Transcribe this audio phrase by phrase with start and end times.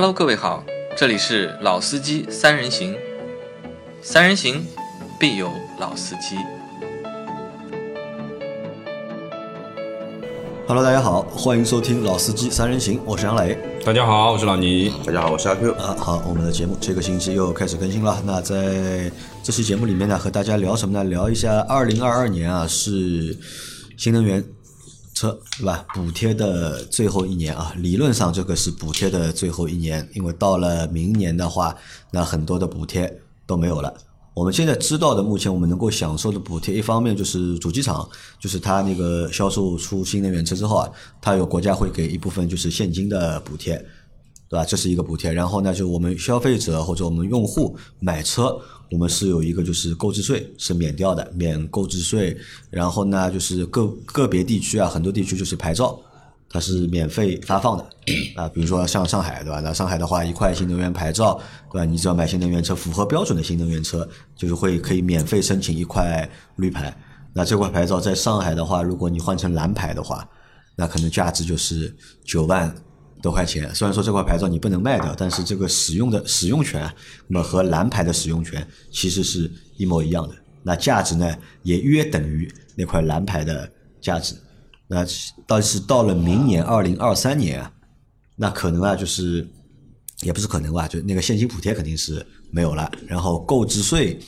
[0.00, 0.62] Hello，各位好，
[0.96, 2.94] 这里是老司机三人行，
[4.00, 4.64] 三人行
[5.18, 5.50] 必有
[5.80, 6.36] 老司机。
[10.68, 13.58] Hello，大家好，欢迎收听《老司机三人行》，我是杨磊。
[13.84, 14.92] 大家好，我是老倪。
[15.04, 15.72] 大家好，我是阿 Q。
[15.72, 18.22] 啊，好，我们的节目这个星期又开始更新了。
[18.24, 19.10] 那在
[19.42, 21.10] 这期节目里面呢，和大家聊什么呢？
[21.10, 23.36] 聊一下二零二二年啊，是
[23.96, 24.44] 新能源
[25.18, 25.84] 车对吧？
[25.94, 31.74] 补贴的最后一年啊，理论上这个是补贴的最后一年，因为到了明年的话，
[32.12, 33.12] 那很多的补贴
[33.44, 33.92] 都没有了。
[34.34, 38.08] 我们现在知道的，目前我们能够享受的补贴，一方面就是主机厂，
[38.38, 40.88] 就是它那个销售出新能源车之后啊，
[41.20, 43.74] 它有国家会给一部分就是现金的补贴，
[44.48, 44.64] 对吧？
[44.64, 45.32] 这是一个补贴。
[45.32, 48.56] 然后呢，就我们消费者或者我们用户买车，
[48.90, 52.36] 我们是有一个就是购置税是免掉的，免购置税。
[52.70, 55.98] 然后呢，就是个个别地区啊，很多地区就是牌照。
[56.50, 57.86] 它是免费发放的
[58.34, 59.60] 啊，比如说像上海对吧？
[59.60, 61.38] 那上海的话，一块新能源牌照
[61.70, 61.84] 对吧？
[61.84, 66.96] 你只要买新能源车，符合标准的新能源车，就是会可以免费申请一块绿牌。
[67.34, 70.26] 那这块牌照在上海的话，如果你换成蓝牌的话，
[70.74, 72.74] 那可能价值就是九万
[73.22, 73.74] 多块钱。
[73.74, 76.90] 虽然说这块牌照你不能卖掉，但是这个使用的使用权，
[77.26, 80.34] 那么和蓝牌的使用权其实是一模一样的。
[80.62, 84.34] 那价值呢，也约等于那块蓝牌的价值。
[84.86, 85.04] 那
[85.46, 87.72] 但是到了明年二零二三年啊，
[88.36, 89.46] 那可能啊就是
[90.22, 94.18] 也不是可能吧，就那个现金补贴肯定是没有了，然后购置税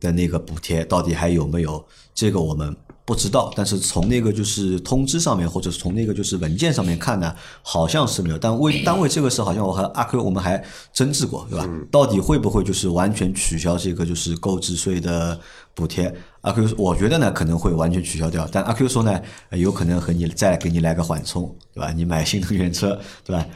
[0.00, 1.84] 的那个补贴到底还有没有？
[2.14, 2.74] 这个我们
[3.06, 3.50] 不知道。
[3.56, 8.36] 但是从那个就是通知上面，或者是从那个就是文件上面看呢，好像是没有。
[8.36, 11.66] 但为单位这个事，好像我和阿 Q 我们还争执过，对吧？
[11.90, 15.40] 到底会不会就是完全取消这个就是购置税的
[15.72, 16.14] 补贴？
[16.42, 19.18] 阿 Q 我觉得呢可能会完全取消掉，但阿 Q 说呢，
[19.52, 21.92] 有可能和你再给你来个缓冲，对吧？
[21.92, 23.46] 你买新能源车，对吧？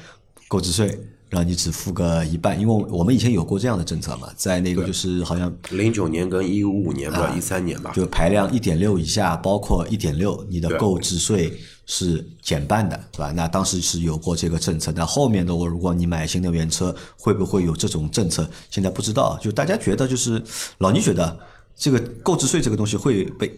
[0.48, 0.98] 购置税。
[1.30, 13.30] 让你只付个一半，因为我们以前有过这样的政策嘛，在那个就是好像零九年跟一五年吧，一三年吧，就排量一点六以下，包括一点六，你的购置税是减半的，对吧？
[13.30, 18.50] 那当时是有过这个政策，那后面的我如果你买新能源车，会不会有这种政策？
[18.68, 20.42] 现在不知道，就大家觉得就是
[20.78, 21.38] 老倪觉得
[21.76, 23.48] 这个购置税这个东西会被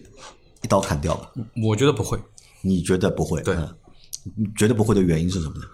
[0.61, 1.45] 一刀砍掉吗？
[1.65, 2.19] 我觉得不会。
[2.61, 3.41] 你觉得不会？
[3.43, 3.57] 对，
[4.37, 5.65] 你觉得不会的原因是什么呢？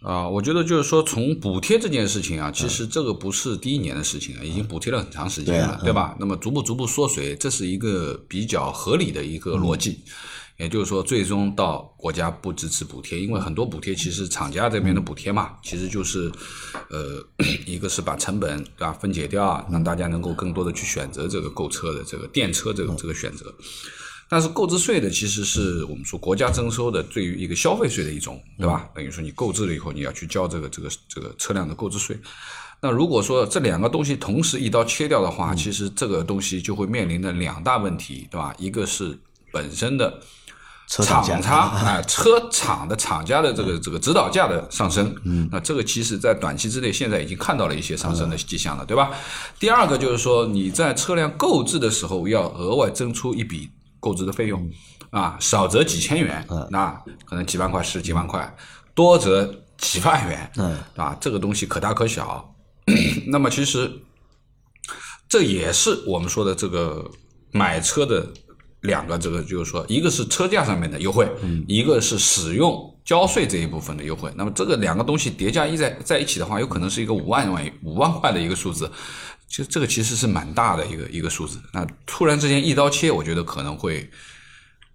[0.00, 6.16] 啊，我觉得就是说，从补贴这件事情啊，其实这个不是第一年的事情啊，已经补贴了很长时间了，对吧？
[6.20, 10.00] 那么逐步逐步缩水，这是一个比较合理的一个逻辑。
[10.58, 16.32] 也就是说，最终到国家不支持补贴，因为很多补贴其实厂家这边的补贴嘛，其实就是，
[16.88, 17.22] 呃，
[17.66, 23.54] 一个是把成本对吧分解掉，让大家能够更多的去选择这个购车的这个电车这个这个选择。
[24.28, 28.88] 但是购置税的其实是我们说国家征收的对于一个消费税的一种，对吧？
[28.92, 32.18] 等于说你购置了以后，你要去交这个这个这个车辆的购置税。
[32.80, 38.52] 那如果说这两个东西同时一刀切掉的话，其实这个东西就会面临的两大问题，对吧？
[38.58, 39.16] 一个是
[39.52, 40.20] 本身的
[40.88, 49.10] 厂家啊，车厂的厂家的这个这个指导价的上升，嗯，那这个其实在短期之内现在已经看到了一些上升的迹象了，对吧？
[49.60, 53.70] 第二个就是说你在车辆购置的时候要额外征出一笔。
[54.06, 54.70] 购置的费用
[55.10, 56.92] 啊，少则几千元，那
[57.24, 58.56] 可能几万块、十几万块，
[58.94, 62.54] 多则几万元，嗯，啊，这个东西可大可小。
[63.26, 63.90] 那么其实
[65.28, 67.10] 这也是我们说的这个
[67.50, 68.24] 买车的
[68.82, 74.32] 两个这个，就是说，一个是车价上面的优惠，嗯，一个是使用交税这一部分的优惠。
[74.36, 78.88] 那么这个两个东西叠加一在在一起的话，有可能是一个五万万五万块的一个数字。
[79.48, 84.10] 其实这个其实是蛮大的一个一个数字，那突然之间一刀切，我觉得可能会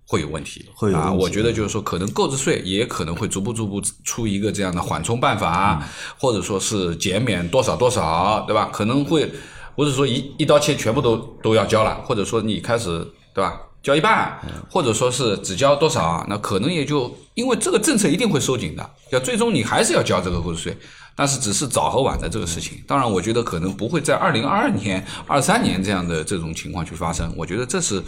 [0.06, 0.66] 会有问题。
[0.76, 5.88] 会有啊，我觉得就是说，可能购置税也可能会逐步逐步出一个这样的缓冲办法，嗯、
[6.20, 8.70] 或者说是减免多少多少，对吧？
[8.74, 9.32] 可能会
[9.76, 13.00] 或者说一一刀切全部都都要交了，或者说你开始
[13.34, 13.60] 对吧？
[13.82, 14.40] 交一半，
[14.70, 20.78] 或者说是只交多少，那可能也就因为这个政策一定会收紧的，要最终你还是要交这个购置税。
[21.22, 27.32] 但是只是早和晚的这个事情，当然我觉得可能不会在二零二二年、二三年这样的这种情况去发生。
[27.38, 28.02] 我觉得这是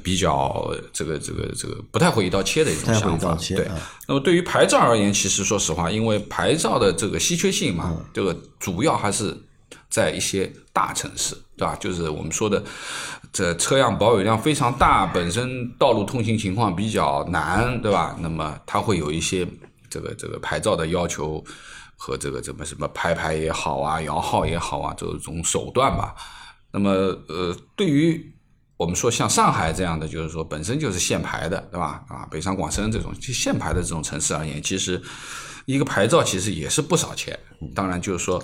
[0.00, 3.36] 比较这个这个这个不太会一刀切的一种想法。
[3.48, 3.68] 对，
[4.06, 9.36] 那么对于牌照而言，其实说实话，因为牌照的这个稀缺性嘛，这个主要还是
[9.90, 11.76] 在一些大城市，对吧？
[11.80, 12.62] 就是我们说的
[13.32, 18.16] 这车辆保有量非常大，本身道路通行情况比较难，对吧？
[18.20, 19.44] 那么它会有一些
[19.90, 21.44] 这个这个牌照的要求。
[22.04, 26.12] 和这个什么什么拍牌也好啊，摇号也好啊，这种手段吧。
[26.72, 26.90] 那么
[27.28, 28.34] 呃，对于
[28.76, 32.02] 我们说像上海这样的，就是说本身就是限牌的，对吧？
[32.08, 35.00] 啊，北上广深这种就限牌的这种城市而言，其实
[35.64, 37.38] 一个牌照其实也是不少钱。
[37.72, 38.42] 当然就是说，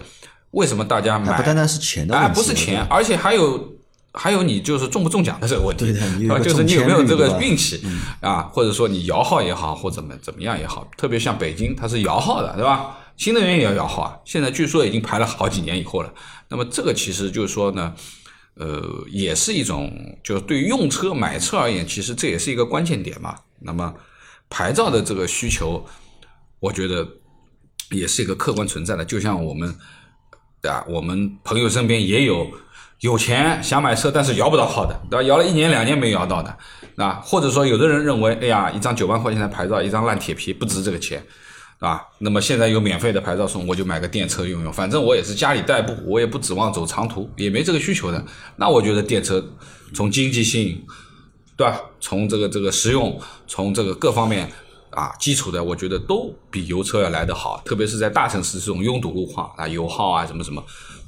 [0.52, 3.74] 为什么大家买不单单是钱的问哎，不是钱，而且还有
[4.12, 7.82] 还有你就是中不中奖的这个问题，对的你有啊，个就是你有没有这个运气
[8.20, 12.94] 啊，或者说你摇号也好，或怎么怎么样也好，特别像北京，它是摇号的，对吧？
[13.18, 16.14] 新能源也要摇号啊，现在据说已经排了好几年以后了。
[16.48, 17.92] 那么这个其实就是说呢，
[18.54, 18.80] 呃，
[19.10, 19.92] 也是一种，
[20.22, 23.34] 就对于用车买车而言，其实这也是一个关键点嘛。
[23.58, 23.92] 那么
[24.48, 25.84] 牌照的这个需求，
[26.60, 27.06] 我觉得
[27.90, 29.04] 也是一个客观存在的。
[29.04, 29.76] 就像我们，
[30.62, 30.84] 对吧？
[30.88, 32.48] 我们朋友身边也有
[33.00, 35.22] 有钱想买车，但是摇不到号的，对吧？
[35.24, 36.56] 摇了一年两年没摇到的，
[36.94, 41.20] 那或者说有的人认为，哎呀，一张九万块钱的牌照，一张烂铁皮不值这个钱。
[41.78, 48.24] 啊，那么现在有免费的牌照送，我就买个电车用用，反正我也是家里代步，我也不指望走长途，也没这个需求的。
[48.56, 49.44] 那我觉得电车
[49.94, 50.84] 从经济性，
[51.56, 51.80] 对吧？
[52.00, 54.50] 从这个这个实用，从这个各方面
[54.90, 60.60] 啊基础的，我觉得都比油车要来得好，特别是在大城市这种拥堵路况啊，油耗啊什么什么，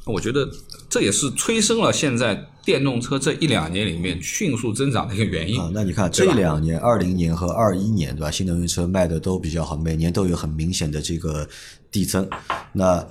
[0.06, 0.49] 我觉得
[0.88, 5.61] 这也是催生了现在电动车这一两年里面迅速增长的一个原因。
[5.61, 8.31] 啊，那你看这两年，二零年和二一年，对吧？
[8.31, 11.49] 新能源车卖的都比较好，每年都有很明显的这个
[11.90, 12.31] 递增。
[12.72, 13.05] 那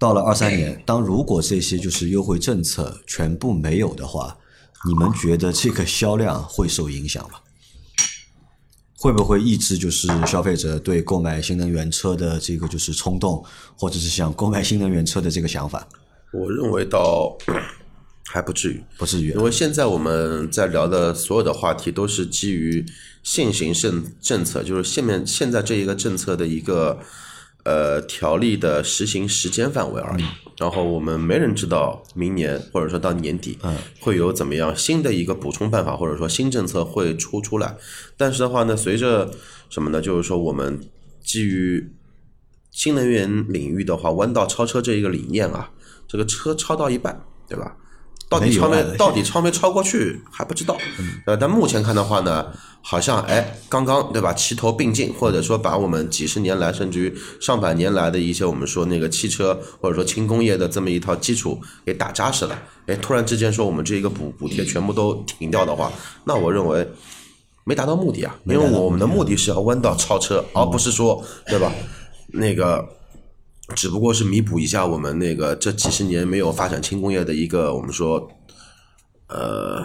[0.00, 4.36] 到了二三年， 当如果这些就是优惠政策全部没有的话，
[4.84, 7.38] 你们觉得这个销量会受影响吗？
[8.98, 13.44] 会不会抑制就是消费者对购买新能源车的这个就是冲动，
[13.76, 15.86] 或者是想购买新能源车的这个想法？
[16.32, 17.38] 我认为倒
[18.34, 22.84] 还不至于，不至于因为现在我们在聊的所有的话题都是基于
[23.22, 26.98] 现行政政策，就是现面现在这一个政策的一个
[27.62, 30.24] 呃条例的实行时间范围而已。
[30.58, 33.56] 然后我们没人知道明年或者说到年底
[34.00, 37.76] 会有怎么样新的一个补充办法，或者说新政策会出出来。
[38.16, 39.30] 但是的话呢，随着
[39.70, 40.00] 什么呢？
[40.00, 40.80] 就是说我们
[41.22, 41.88] 基于
[42.72, 45.70] 新能源领域的话，弯道超车这一个理念啊，
[46.08, 47.76] 这个车超到一半，对吧？
[48.38, 50.76] 到底超没到底超没超过去还不知道。
[51.26, 52.46] 呃，但目前看的话呢，
[52.82, 62.58] 好像哎，刚刚对吧，齐头并进，或者说把我们几十年来甚至于上百年来的一些我们说那个汽车或者说轻工业的这么一套基础给打扎实了。
[62.86, 65.90] 哎，突然之间说我们这一个补补贴全部都停掉的话，
[66.24, 66.86] 那我认为
[67.64, 71.72] 没达到目的啊，因为我们的目的是要弯道超车，而不是说对吧？
[72.36, 72.84] 那个
[73.74, 78.28] 只不过是弥补一下我们那个这几十年没有发展轻工业的一个我们说
[79.28, 79.82] 呃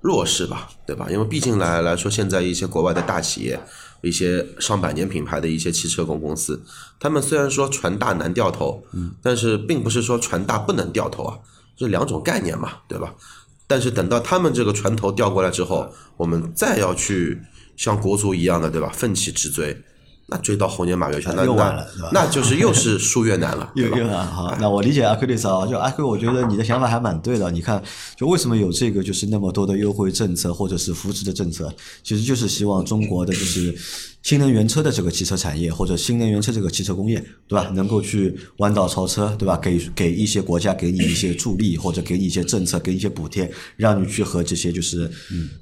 [0.00, 1.08] 弱势吧，对吧？
[1.10, 3.58] 因为毕竟来来说，现在一些国外的大企业，
[4.02, 6.62] 一些上百年品牌的一些汽车公公司，
[7.00, 11.38] 他们虽然说船大难掉头，嗯，但是并不是说船大不能掉头啊，
[11.76, 13.12] 这两种概念嘛，对吧？
[13.66, 17.40] 但是等到他们这个船头调过来之后，我们再要去
[17.76, 18.88] 像国足一样的，对吧？
[18.94, 19.76] 奋起直追，
[20.28, 23.86] 那追到猴年马月去，那又晚了是吧那就是又是输越难 了，又？
[23.96, 27.48] 又啊，好，那我理解阿奎的意思啊，就阿奎，我觉得你的想法还蛮对的。
[27.52, 27.80] 你看，
[28.16, 33.72] 就为什么有这个就是那么多的优惠政策或者是扶持的政策，其实就是希望中国的就是
[34.24, 37.70] 新能源车的这个汽车产业或者新能源车这个汽车工业，对吧？
[37.74, 39.56] 能够去弯道超车，对吧？
[39.58, 45.08] 给给一些国家给你一些助力，或者给你一些政策，给你一些补贴，让你去和这些就是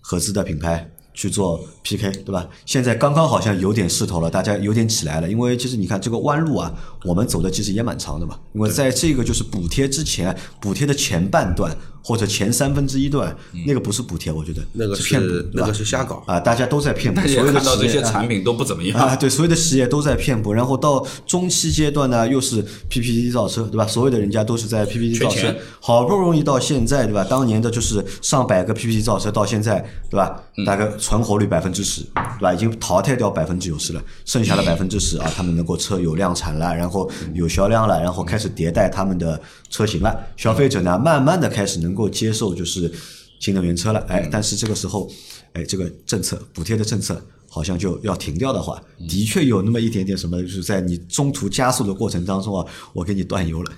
[0.01, 0.91] 合资的品牌。
[1.15, 2.47] 去做 PK，对吧？
[2.67, 5.31] 现在刚刚好像有点势头了，大家有点起来了。
[5.31, 8.39] 因为其实你看这个弯路啊，我们走的其实也蛮长的嘛。
[8.53, 13.35] 因为在这个就是补贴之前，补贴的前半段或者前三分之一段，
[13.67, 15.23] 那个不是补贴，我觉得那个是骗
[15.55, 16.23] 那个是瞎搞。
[16.27, 23.87] 啊，大家都在骗所有的看到这企业啊些产品都不怎么样，啊，对，所有的企业都在骗补，然后到中期阶段呢，又是 PPT 造车，对吧？
[23.87, 27.25] 所有的人家都是在 PPT 造车，好不容易到现在，对吧？
[27.25, 29.81] 当年的就是上百个 PPT 造车，到现在，
[30.11, 30.43] 对吧？
[30.67, 32.03] 大概存活率百分之十，
[32.39, 32.53] 对吧？
[32.53, 39.41] 已经淘汰掉百分之九十了，剩下的百分之十啊，他们能够车有量产了，然后有销量了，然后开始迭代他们的
[39.75, 42.93] 车型了，消费者呢，慢慢的开始能够接受就是
[43.41, 45.11] 新能源车了，哎，但是这个时候，
[45.55, 47.21] 哎，这个政策补贴的政策。
[47.55, 53.73] 好像就要停掉的话，的确有那么一点点什么，就是在你中途加速的过程当中啊，我给你断油了。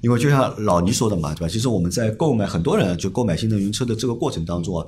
[0.00, 1.48] 因为就像老倪说的嘛，对吧？
[1.48, 4.86] 其实我们在购买很多人就购买新能源车的这个过程当中啊，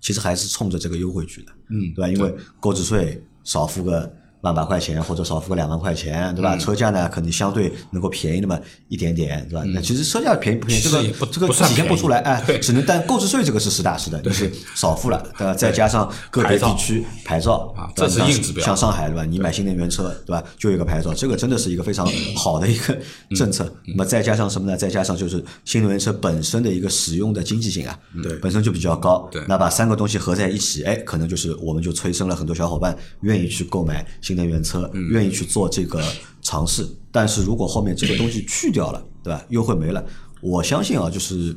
[0.00, 2.08] 其实还是冲着这个优惠去的，嗯对吧？
[2.08, 4.10] 因为购置税少付个
[4.44, 6.56] 万把块钱，或者少付个两万块钱，对嗯吧？
[6.56, 8.56] 车价呢，可能相对能够便宜那么
[8.88, 9.64] 一点点，对吧？
[9.74, 15.54] 那其实车价便宜不便宜，这个这个体现不出来，哎只能但购置税这个是实打实的，就是少付了，对吧？
[15.54, 19.24] 再加上个别地区牌照啊这是硬指标像上海对吧？
[19.24, 20.44] 你买新能源车对吧？
[20.58, 22.96] 就有一个牌照，这个真的是一个非常好的一个
[23.34, 23.72] 政策。
[23.86, 24.76] 那么再加上什么呢？
[24.76, 29.26] 再加上就是新能源车本身的一个使用的经济性啊，对本身就比较高。
[29.32, 36.02] 对那把三个东西合在一起，哎，可能就是我们就催生了很多小伙伴愿意去购买新新能源车，愿意去做这个
[36.42, 36.84] 尝试。
[37.12, 39.44] 但是如果后面这个东西去掉了，对吧？
[39.50, 40.04] 优惠没了，
[40.42, 41.56] 我相信啊，就是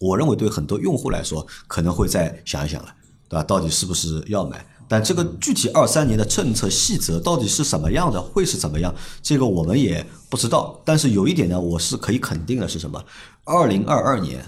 [0.00, 2.88] 我认为对很多用户来说，可能会再想一想了，
[3.28, 3.44] 对吧？
[3.44, 4.64] 到底是不是要买？
[4.88, 8.94] 但这个具体二三年的政策细则到底是什么样的，会是怎么样？
[9.22, 10.80] 这个我们也不知道。
[10.86, 13.04] 但是有一点呢，我是可以肯定的是什么？
[13.44, 14.42] 二零二二年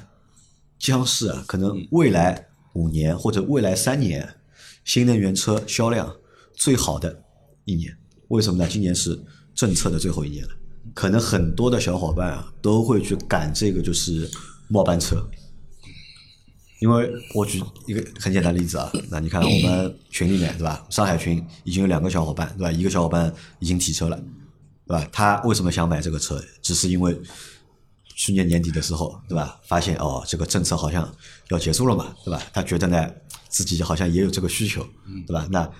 [0.78, 4.36] 将是啊，可能未来五年或者未来三年
[4.82, 6.16] 新能源车销量
[6.54, 7.24] 最好的
[7.64, 7.96] 一年。
[8.28, 8.68] 为什么呢？
[8.70, 9.18] 今年是
[9.54, 10.50] 政策的最后一年了，
[10.94, 14.30] 可能很多的小伙伴啊都会去赶这个就是
[14.68, 15.28] 末班车。
[16.80, 20.86] 因为我举一个很简单的例子啊，那你看我们群里面对吧？
[20.88, 22.72] 上海群已经有两个小伙伴对吧？
[22.72, 24.16] 一个小伙伴已经提车了，
[24.86, 25.06] 对吧？
[25.12, 26.42] 他为什么想买这个车？
[26.62, 27.20] 只是因为
[28.16, 29.60] 去年年底的时候对吧？
[29.64, 31.14] 发现哦，这个政策好像
[31.50, 32.42] 要结束了嘛，对吧？
[32.50, 33.10] 他觉得呢
[33.50, 34.82] 自己好像也有这个需求，
[35.26, 35.46] 对吧？
[35.50, 35.70] 那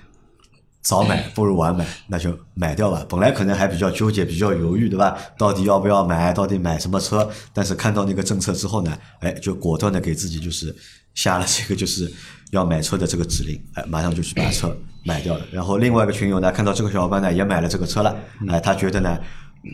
[0.82, 3.04] 早买不如晚买，那就买掉吧。
[3.08, 5.16] 本来可能还比较纠结、比较犹豫，对吧？
[5.37, 6.32] 到底要不要买？
[6.32, 7.30] 到底买什么车？
[7.52, 10.75] 但是看到那个政策之后呢，哎，就果断的给自己就是
[11.14, 12.10] 下了这个就是
[12.50, 15.44] 要买车的这个指令，哎，马上就去把车买掉了。
[15.52, 18.16] 然后另外一个群友呢，看到这个小伙伴呢也买了这个车了，
[18.49, 19.18] 哎，他觉得呢，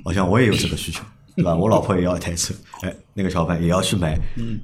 [0.04, 1.02] 好像我也有这个需求。
[1.36, 1.54] 对吧？
[1.54, 4.18] 我老婆也要一台车，哎，那个小伙伴也要去买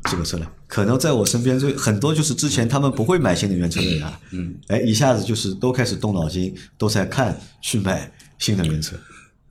[0.05, 0.51] 这个车了。
[0.73, 8.97] 可能在我身边，就很多就是之前他们不会买新能源车的人啊，嗯，哎，一下子就是都开始动脑筋，都在看去买新能源车。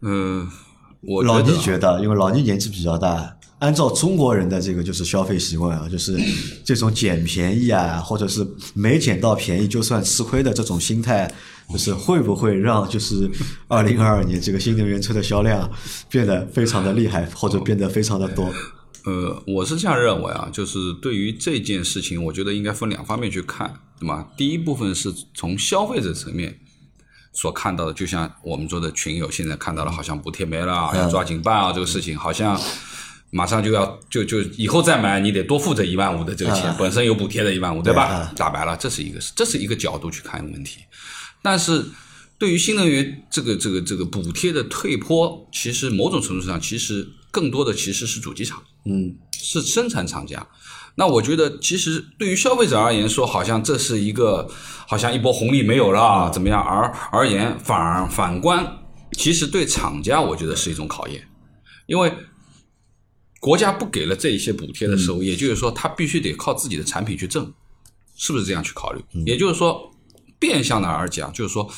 [0.01, 0.49] 嗯，
[1.01, 6.19] 我老倪觉得，因为老倪年纪比较大，按照中国人的这个就是消费习惯啊，就是
[6.65, 11.31] 这种捡便宜啊，或者是没捡到便宜就算吃亏的这种心态。
[11.71, 13.29] 就是会不会让就是
[13.69, 15.69] 二零二二年这个新能源车的销量
[16.09, 18.51] 变得非常的厉害，或者变得非常的多？
[19.05, 24.27] 呃，我是这样认为啊，就是对于这件事情，我觉得应该分两方面去看，对吗？
[24.37, 26.59] 第一部分是从消费者层面
[27.33, 32.59] 所看到的，就像我们说的群友现在看到了，好像补贴没了，要抓紧办啊，这个事情好像
[33.31, 38.31] 马上就要就就以后再买，你得多付这一万五的这个钱，本身有补贴的一万五，对吧？
[38.35, 40.81] 打白了，这是一个这是一个角度去看问题。
[41.41, 41.83] 但是，
[42.37, 50.47] 对于新能源这个这个这个补贴的退坡，其实某种程度上，其实更多的其实是主机厂，嗯，是生产厂家。
[50.95, 54.49] 那我觉得，其实对于消费者而言，说好像这是一个
[54.87, 56.61] 好像一波红利没有了，怎么样？
[56.61, 58.79] 而而言，反而反观，
[59.13, 61.27] 其实对厂家，我觉得是一种考验，
[61.85, 62.13] 因为
[63.39, 67.53] 国家不给了这一些补贴的时候，也就是说，他必须得靠自己的产品去挣，
[68.15, 69.03] 是不是这样去考虑？
[69.25, 69.89] 也就是说。
[70.41, 71.69] 变相的而讲，就是说，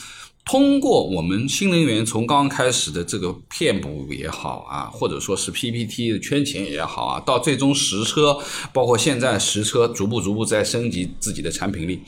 [0.45, 8.37] 通过我们新能源从刚开始的这个骗补也好啊，或者说是 PPT 的圈钱也好啊，到最终实车，
[8.73, 12.01] 包括现在实车逐步逐步在升级自己的产品力，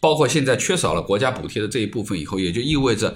[0.00, 3.14] 包括现在缺少了国家补贴的这一部分以后，也就意味着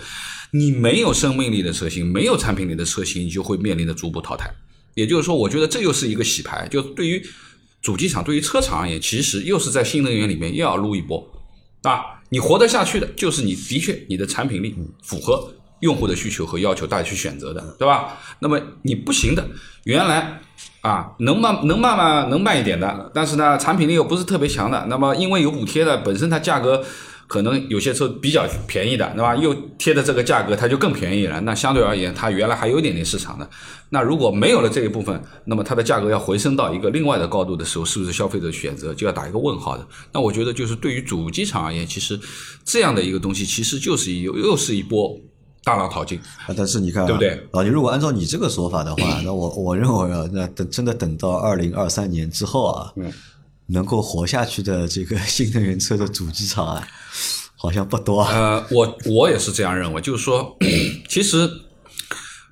[0.50, 4.52] 你没有生命力的车型，没有产品力的车型，你就会面临着逐步淘汰。
[4.94, 7.22] 也就是说，我觉得这又是一个洗牌，就对于
[7.82, 11.24] 主机厂、对于车厂而言，其实又是在新能源里面又要撸一波。
[11.82, 18.18] 啊，你活得下去的，就是你的确你的产品力符合用户的需求和要求，大家去选择的，对吧？
[18.40, 19.46] 那么你不行的，
[19.84, 20.40] 原来
[20.80, 26.84] 啊能慢能慢慢能慢一点的，但是呢产品力又不是特别强的，那么因为有补贴的，本身它价格。
[27.26, 29.34] 可能有些车比较便宜的，对吧？
[29.34, 31.40] 又贴的这个价格，它就更便宜了。
[31.40, 33.48] 那相对而言，它原来还有一点点市场的。
[33.88, 39.86] 那如果没有了这一部分，那么它的价格要回升到一个另外的高度的时候，是不是消费者选择就要打一个问号的？
[40.12, 42.18] 那我觉得，就是对于主机厂而言，其实
[42.64, 45.16] 这样的一个东西，其实就是又又是一波
[45.64, 46.18] 大浪淘尽。
[46.46, 47.30] 啊，但是你看，对不对？
[47.50, 52.92] 啊，你如果按照你这个说法的话， 那我我认为啊，那等真的等到二零二三年之后啊。
[53.68, 56.88] 能够活下去的这个新能源车的主机厂啊，
[57.56, 58.22] 好像不多。
[58.22, 60.56] 呃，我我也是这样认为，就是说，
[61.08, 61.50] 其实，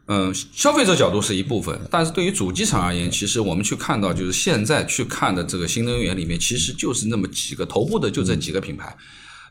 [0.06, 8.96] 嗯，消费者角度是一部分，但是对于主机厂而言，其实我们去看到，就是现在去看的这个新能源里面，其实就是那么几个头部的，就这几个品牌。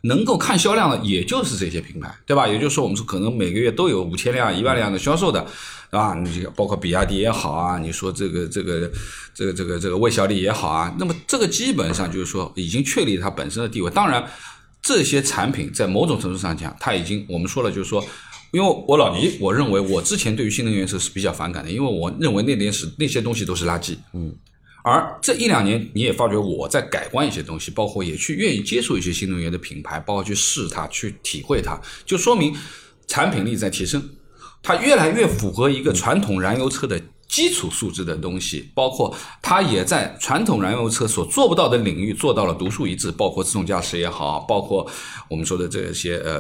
[0.06, 2.46] 能够看销量的，也就是这些品牌，对吧？
[2.46, 5.46] 也就是说，我们说可能每个月都有五千辆、一万辆的销售的，
[5.92, 8.92] 啊，你这个包括比亚迪也好啊，你说这个这个
[9.34, 13.90] 这个这个这个魏小李也好啊，那么这个基本上就是说已经确立它本身的地位。
[13.92, 14.30] 当然，
[14.82, 18.06] 这些产品在某种程度上讲，它已经我们说了，就是说，
[18.52, 24.36] 因为我老倪，我认为我之前对于新能源车是比较反感的，因为我认为那点是那些东西都是垃圾，嗯。
[24.84, 32.54] 而这一两年，你也发觉我在改观一些东西，包括也去愿意接触一些新能源的品牌，包括去试它、去体会它，就说明
[33.08, 34.10] 产品力在提升，
[34.62, 44.86] 它越来越符合一个传统燃油车的基础素质的东西，包括它也在传统燃油车所做不到的领域做到了独树一帜，包括自动驾驶也好，包括
[45.30, 46.36] 我们说的这些呃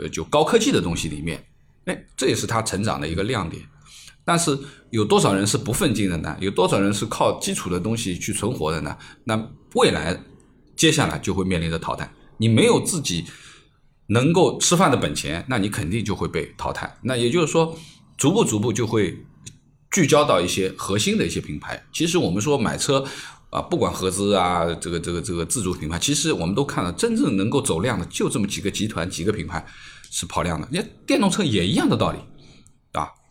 [0.00, 1.42] 呃就高科技的东西里面，
[1.86, 3.62] 哎，这也是它成长的一个亮点。
[4.28, 4.56] 但是
[4.90, 6.36] 有多少人是不奋进的呢？
[6.38, 8.94] 有多少人是靠基础的东西去存活的呢？
[9.24, 10.22] 那未来
[10.76, 12.12] 接下来就会面临着淘汰。
[12.36, 13.24] 你没有自己
[14.08, 16.94] 能够吃饭的本钱，那你肯定就会被淘汰。
[17.00, 17.74] 那也就是说，
[18.18, 19.16] 逐步逐步就会
[19.90, 21.82] 聚焦到一些核心的一些品牌。
[21.90, 23.02] 其实我们说买车
[23.48, 29.64] 啊，不管合资啊，这个这个这个自主品牌，其实我们都看了，真正能够走量的就这么几个集团、几个品牌
[30.10, 30.68] 是跑量的。
[30.70, 32.18] 你电动车也一样的道理。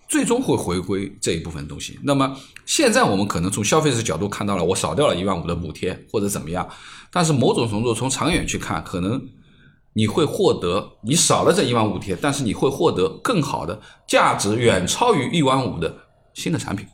[0.07, 1.99] 最终会回归这一部分东西。
[2.03, 2.35] 那么
[2.65, 6.67] 现在我们可能从消费者角度看到了，我少掉了一万五的补贴或者怎么样，
[7.11, 9.21] 但是某种程度从长远去看，可能
[9.93, 15.93] 你会获得你少了这一万五贴，但是你会获得更好的价值远超于一万五的
[16.33, 16.87] 新的产品。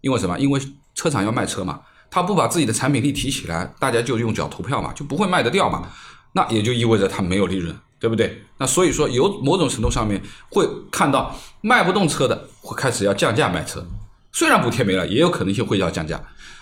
[0.00, 0.38] 因为什么？
[0.38, 0.60] 因为
[0.94, 1.80] 车厂要卖车嘛，
[2.10, 5.88] 他不把自己的产品力提起来，大家就用脚投票嘛，就不会卖得掉嘛。
[6.32, 7.76] 那也就意味着他没有利润。
[8.00, 8.42] 对不对？
[8.56, 13.86] 那所以说，有某种程度上面会看到卖不动车的会开始要降价卖车，
[14.32, 16.18] 虽然补贴没了，也有可能性会要降价。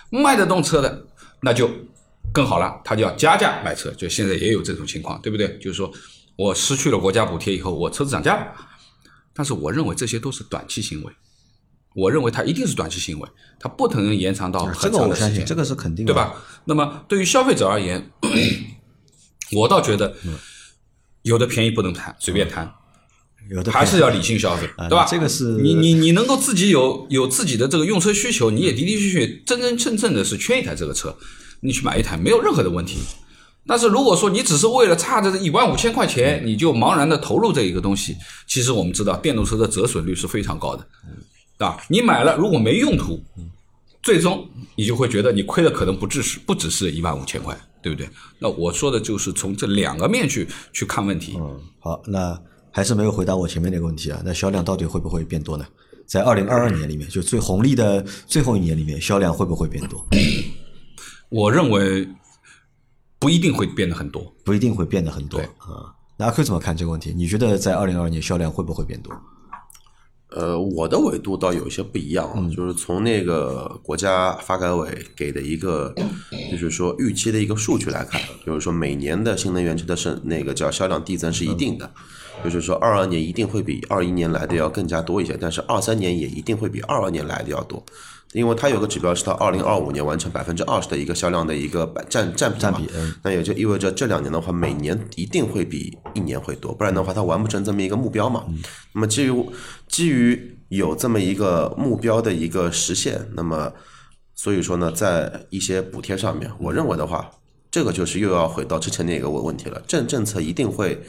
[0.09, 1.05] 卖得动车的
[1.41, 1.71] 那就
[2.33, 3.89] 更好了，他就要加价卖车。
[3.91, 5.57] 就现在也有这种情况，对不对？
[5.59, 5.89] 就是说
[6.35, 8.53] 我失去了国家补贴以后，我车子涨价了。
[9.33, 11.13] 但是我认为这些都是短期行为，
[11.95, 15.45] 我认为它一定是短期行为，它不可能延长到很长的时间。
[15.45, 16.35] 这个是肯定的，对吧？
[16.65, 18.11] 那么对于消费者而言，
[19.55, 20.13] 我倒觉得。
[21.23, 22.71] 有的便宜不能贪，随便贪，
[23.49, 25.05] 有的还是要理性消费，对吧？
[25.09, 31.15] 这个是你你你能够自己有有自己的这个用车需求，你也的的确确真真正正的是缺一台这个车，
[31.61, 32.99] 你去买一台没有任何的问题。
[33.67, 38.15] 但是如果说你只是为了差这一万五千块钱，你就茫然的投入这一个东西，
[38.47, 40.87] 其实我们知道电动车的折损率是非常高的，
[41.57, 43.23] 啊，你买了如果没用途，
[44.01, 47.55] 最终你就会觉得你亏的可能不只是不只是一万五千块。
[47.81, 48.09] 对不对？
[48.39, 51.35] 那我说的就是从这两个面去去看问题。
[51.39, 52.39] 嗯，好，那
[52.71, 54.21] 还是没有回答我前面那个问题啊。
[54.23, 55.65] 那销量到底会不会变多呢？
[56.05, 60.03] 在二零二二年里面，就最红利的最后一年里面，销量会不会变多？
[61.29, 62.07] 我认为
[63.19, 65.93] 不一定会变得很多，不一定会变得很多啊。
[66.17, 67.13] 那阿 Q 怎么看这个问题？
[67.15, 69.13] 你觉得在二零二二年销量会不会变多？
[70.31, 75.93] 呃，我的维度倒有一些不一样，就是从那个国家发改委给的一个，
[76.51, 81.91] 就是说预期的一个数据来看，就是说每年的新能源车的是那个叫销量递增是一定的，
[82.43, 87.83] 就是说二二年一定会比二一年来的要更加多一些，但是二三年也一定会比二二年来的要多。
[88.33, 92.81] 因为它有个指标是到二零二五年完成百分之二十的一个销量的一个占占比嘛，
[93.23, 98.45] 那也就意味着这两年的话，每年一定会比一年会多，不然的话它完不成这么一个目标嘛。
[98.93, 99.45] 那么基于
[99.87, 103.73] 基于有这么一个目标的一个实现，那么
[104.35, 107.31] 所以说呢，在一些补贴上面，我认为的话，
[107.71, 111.01] 这个就是又要回到之前那个问问题了，政政策一定会。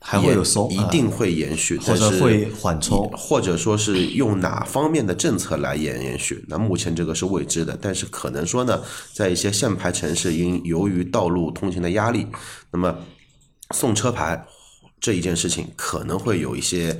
[0.00, 6.44] 还会有松，一定会延续，或者会缓冲，或者说是用哪方面的政策来延延续？
[6.48, 8.80] 那目前这个是未知的，但是可能说呢，
[9.12, 12.26] 在一些限牌城市，因由于道路通行的压力，
[12.70, 12.96] 那么
[13.72, 14.46] 送车牌
[15.00, 16.96] 这一件事情可能会有一些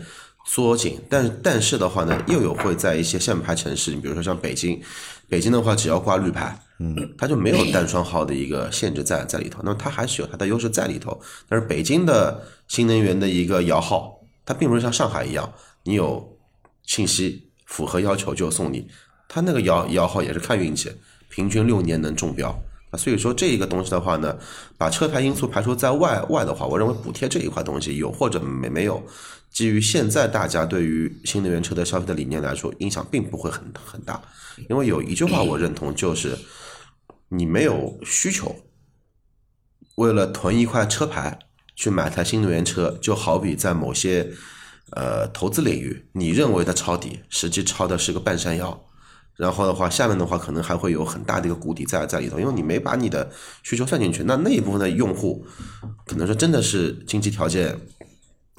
[0.46, 4.80] 缩紧，但但是的话呢，又有会在一些限牌城市，你比如说像北京，
[5.28, 6.60] 北京的话只要挂绿牌。
[6.78, 11.18] 嗯，它就没有单双号的一个限制在在里头，那么它还是有它的优势在里头。
[11.48, 15.50] 但是北京的新能源的一个摇号，它并不是像上海一样，
[15.84, 16.36] 你有
[16.84, 18.86] 信息符合要求就送你，
[19.28, 20.90] 它那个摇摇号也是看运气，
[21.30, 22.54] 平均六年能中标。
[22.96, 24.38] 所以说这一个东西的话呢，
[24.78, 29.02] 把车牌因素排除在外外的话，我认为补贴这一块东西有或者没没有，
[29.50, 34.22] 基于现在大家对于新能源车的消费的理念来说，影响并不会很很大。
[34.70, 36.38] 因为有一句话我认同，就是
[37.28, 38.56] 你没有需求，
[39.96, 41.38] 为了囤一块车牌
[41.74, 44.30] 去买台新能源车，就好比在某些
[44.92, 48.82] 呃投资领域，你认为的抄底，实际抄的是个半山腰。
[49.36, 53.30] 然后的话，下面的话可能还会有很大的一个谷底在在里头，因为你没把你的
[53.62, 54.22] 需求算进去。
[54.22, 55.46] 那那一部分的用户，
[56.06, 57.78] 可能说真的是经济条件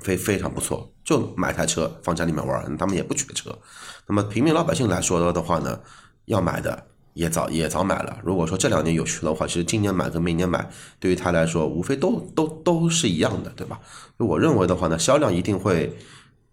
[0.03, 3.57] 非非常不错，就买台车放家里面玩，他们也不缺车。
[4.05, 5.79] 那么平民老百姓来说的话呢，
[6.25, 6.85] 要买的
[7.17, 8.19] 也早也早买了。
[8.23, 13.79] 如果说这两年有需的话，其实今年买跟明年买，对于他来说无非都都都是一样的，对吧？
[14.17, 15.91] 我认为的话呢，销量一定会。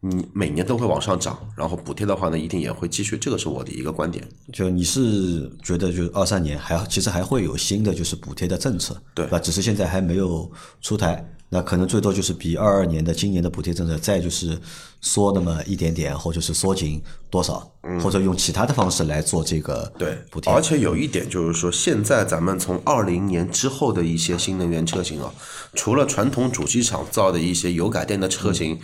[0.07, 4.23] 你每年都会往上涨，然后补贴的话呢，一定也会继续，这个是我的一个观点。
[4.53, 9.39] 就你是觉得，就二三年还其实还会有新的就是补贴的政策，对吧？
[9.39, 11.27] 只是现在还没有出台。
[11.55, 14.59] 那可能最多就是比二二年的今年的补贴政策再就是
[15.01, 17.71] 缩那么一点点，或者是缩紧多少，
[18.03, 20.53] 或者用其他的方式来做这个对补贴。
[20.53, 25.33] 而且有一点就是说，现在咱们从二零年之后的一些新能源车型啊，
[25.75, 28.81] 除了传统主机厂造的一些油改电的车型。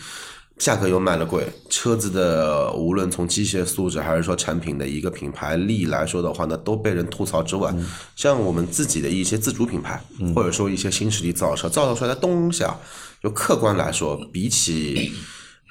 [0.60, 7.74] 价格又卖了贵，车子的无论从机械素质还是说产品的一个品牌力来说的话呢，都被人吐槽之外，
[8.14, 9.98] 像我们自己的一些自主品牌，
[10.34, 12.78] 或者说一些新势力造车造造出来的东西啊，
[13.22, 15.10] 就客观来说，比起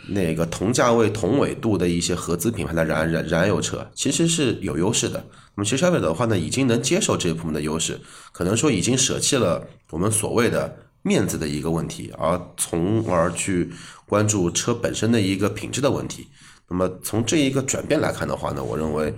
[0.08, 5.24] 那个同价位同纬度的一些合资品牌的燃燃燃油车，其实是有优势的。
[5.54, 13.72] 那么其实消费者的话呢，已经能接受这一部分的优势，可能说已经舍弃了我们所谓的面子的一个问题，而从而去。
[14.10, 16.28] 关注车本身的一个品质的问题，
[16.68, 19.14] 那么从这一个转变来看的话呢，我认为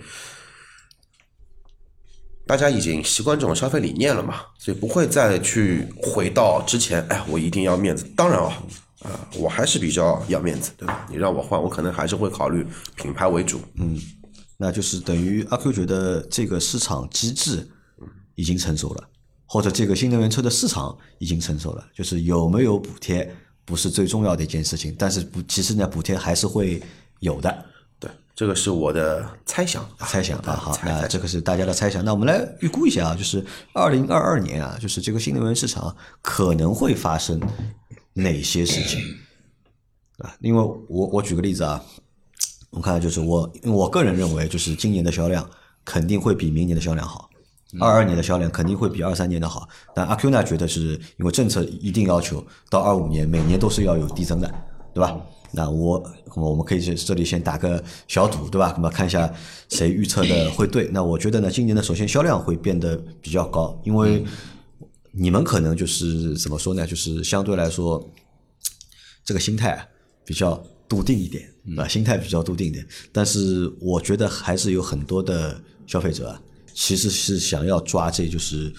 [2.46, 8.06] 大家已经习惯这种消费理念了嘛，所以不会再去回到之前，哎，我一定要面子。
[8.16, 8.62] 当然啊，
[9.04, 11.08] 啊，我还是比较要面子，对吧？
[11.10, 13.62] 你让我换，我可能还是会考虑品牌为主。
[13.76, 13.98] 嗯，
[14.58, 17.66] 那就是等于阿 Q 觉得这个市场机制
[18.36, 19.08] 已经成熟了，
[19.46, 23.34] 或者这个新能源车的市场已经成熟了，就是有没有补贴？
[23.64, 26.82] 不是最重要的一件事情，但是补其实呢，补贴还是会
[27.20, 27.66] 有的。
[28.00, 30.54] 对，这个是我的猜想，猜想啊。
[30.54, 32.04] 好，那这个是大家的猜想。
[32.04, 37.40] 那我们来预估一下啊，就是二零二二年啊，就是这个新能源市场可能会发生
[38.14, 39.00] 哪些事情
[40.18, 40.36] 啊？
[40.40, 41.84] 因为我我举个例子啊，
[42.72, 45.50] 我看就是我我个人认为，就是今年的销量
[45.86, 47.30] 肯定会比明年的销量好。
[47.80, 54.54] 二二年的销量肯定会比二三年的好，但阿 Q 呢觉得是因为政策一定要求到二五年每年都是要有递增的，
[54.94, 55.18] 对吧？
[55.54, 56.02] 那我
[56.36, 58.74] 我们可以在这里先打个小赌，对吧？
[58.76, 59.32] 那么看一下
[59.70, 60.90] 谁预测的会对。
[60.92, 64.24] 那我觉得呢，今年的首先销量会变得比较高，因为
[65.12, 66.88] 你们可能就是怎么说呢？
[66.88, 68.02] 就是相对来说
[69.24, 69.86] 这个心态
[70.26, 72.86] 比较笃定一点，啊，心态比较笃定一点。
[73.12, 76.38] 但是我觉得还是有很多的消费者。
[76.84, 78.74] 其实是想要抓这就是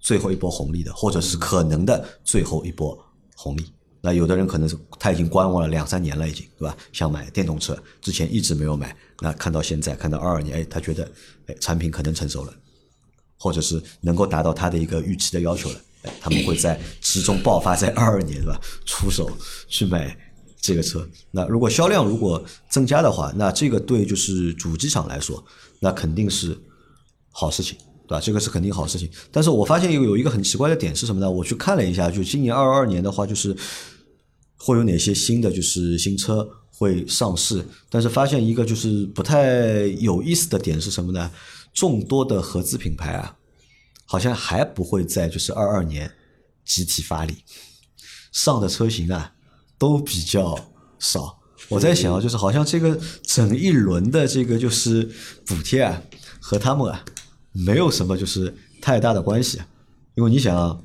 [0.00, 2.98] 最后一波红利的，或者是可能的最后一波
[3.36, 3.66] 红利。
[4.00, 6.74] 那有的人可能是他已经观望了两三年了，已经对吧？
[6.90, 11.06] 想买电动车，之前一直没有买，那看到现在，看到二二年，哎，他觉得
[11.48, 12.54] 哎产品可能成熟了，
[13.36, 18.58] 或者是能够达到他的一个预期的要求了，哎，他们会在其中爆发在二二年，对吧？
[18.86, 19.30] 出手
[19.68, 20.16] 去买
[20.62, 21.06] 这个车。
[21.30, 25.44] 那如果销量如果增加的话，那这个对就是主机厂来说，
[25.78, 26.58] 那肯定是。
[27.40, 28.20] 好事情，对吧？
[28.20, 29.08] 这个是肯定好事情。
[29.30, 31.30] 但是我发现有有一个很奇怪的点是什么呢？
[31.30, 33.56] 我去看了一下，就今年二二年的话，就是
[34.56, 37.64] 会有哪些新的就是新车会上市。
[37.88, 41.30] 但是发现一个就是不太有意思的点是什么呢？
[41.72, 43.36] 众多的合资品牌啊，
[44.04, 46.10] 好像还不会在就是二二年
[46.64, 47.36] 集体发力，
[48.32, 49.32] 上的车型啊
[49.78, 50.58] 都比较
[50.98, 51.38] 少。
[51.68, 55.08] 我在想啊，就是好像这个整一轮的这个就是
[55.46, 56.02] 补贴啊，
[56.40, 57.04] 和他们啊。
[57.52, 59.58] 没有什么就是太大的关系，
[60.14, 60.84] 因为你想，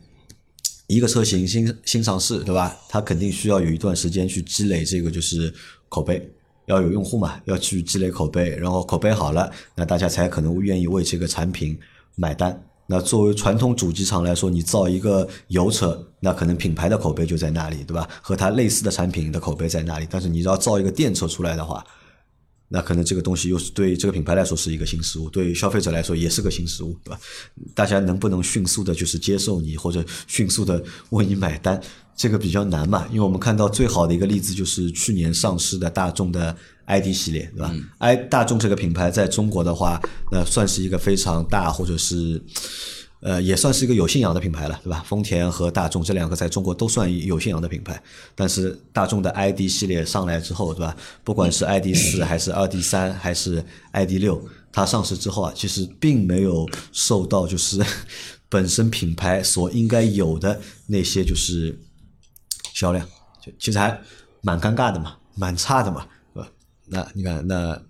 [0.87, 2.75] 一个车型新新上市，对吧？
[2.89, 5.53] 它肯定需要有一段时间去积累这个就是
[5.89, 6.31] 口碑，
[6.65, 11.77] 要有用户嘛，要去积累口碑，然后口碑好了，那大家才可能愿意为这个产品
[12.15, 12.63] 买单。
[12.85, 18.07] 那作为传统主机厂来说，你造一个油车，那可能品牌的口碑就在那里，对吧？
[18.21, 20.07] 和它类似的产品的口碑在那里。
[20.09, 21.83] 但是你要造一个电车出来的话，
[22.73, 27.19] 那可能这个东西又是对这个品牌来说是一个新事物，对消费者来说也是个新事物，对吧？
[27.75, 31.79] 大家能不能迅速的，就是接受你，或者迅速的为你买单，
[32.15, 33.05] 这个比较难嘛？
[33.11, 36.57] 因为我们看到最好的一个例子就是去年上市的大众的
[36.87, 42.41] ID 系列，对吧？i 大众这个品牌在中国的话，那算是一个非常大，或者是。
[43.25, 45.01] 呃，也算是一个有信仰的品牌了，对吧？
[45.07, 48.03] 丰田和大众这两个在中国都算有信仰的品牌。
[48.35, 50.93] 但是大众的 ID 系列上来之后，对吧？
[51.23, 57.81] 不管是 ID 四还是二 D 三还是 ID 六，它上市之后啊，其实并没有受到就是
[58.49, 61.79] 本身品牌所应该有的那些就是
[62.73, 63.07] 销量，
[63.41, 63.97] 就其实还
[64.41, 66.49] 蛮尴尬的嘛，蛮差的嘛，对吧？
[66.87, 67.81] 那你看，那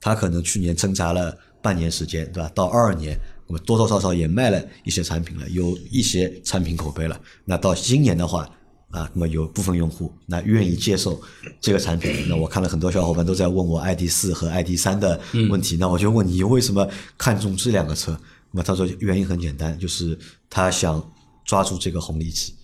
[0.00, 2.50] 它可能去年挣扎了半年时间，对吧？
[2.54, 3.14] 到二二年。
[3.50, 7.20] 那么多多少少也卖了一些产品了，有一些产品口碑了。
[7.44, 8.48] 那到今年的话，
[8.90, 11.20] 啊，那么有部分用户那愿意接受
[11.60, 12.12] 这个产品。
[12.30, 18.16] 那我看了很多小伙伴都在问我 ID 四和 ID 三的问题，那我就问你为什么看中这两个车？
[18.52, 20.16] 那么他说原因很简单，就是
[20.48, 21.12] 他想
[21.44, 22.54] 抓住这个红利期。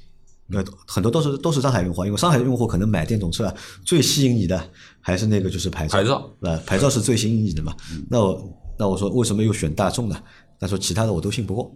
[0.47, 3.53] 那很多都是都是上海用户，因为上海用户可能买电动车
[3.85, 4.71] 最吸引你的
[5.01, 7.75] 还是那个就是牌照，牌照呃牌照是最吸引你的嘛。
[8.09, 10.17] 那我那我说为什么又选大众呢？
[10.59, 11.73] 他说：“其他的我都信不过，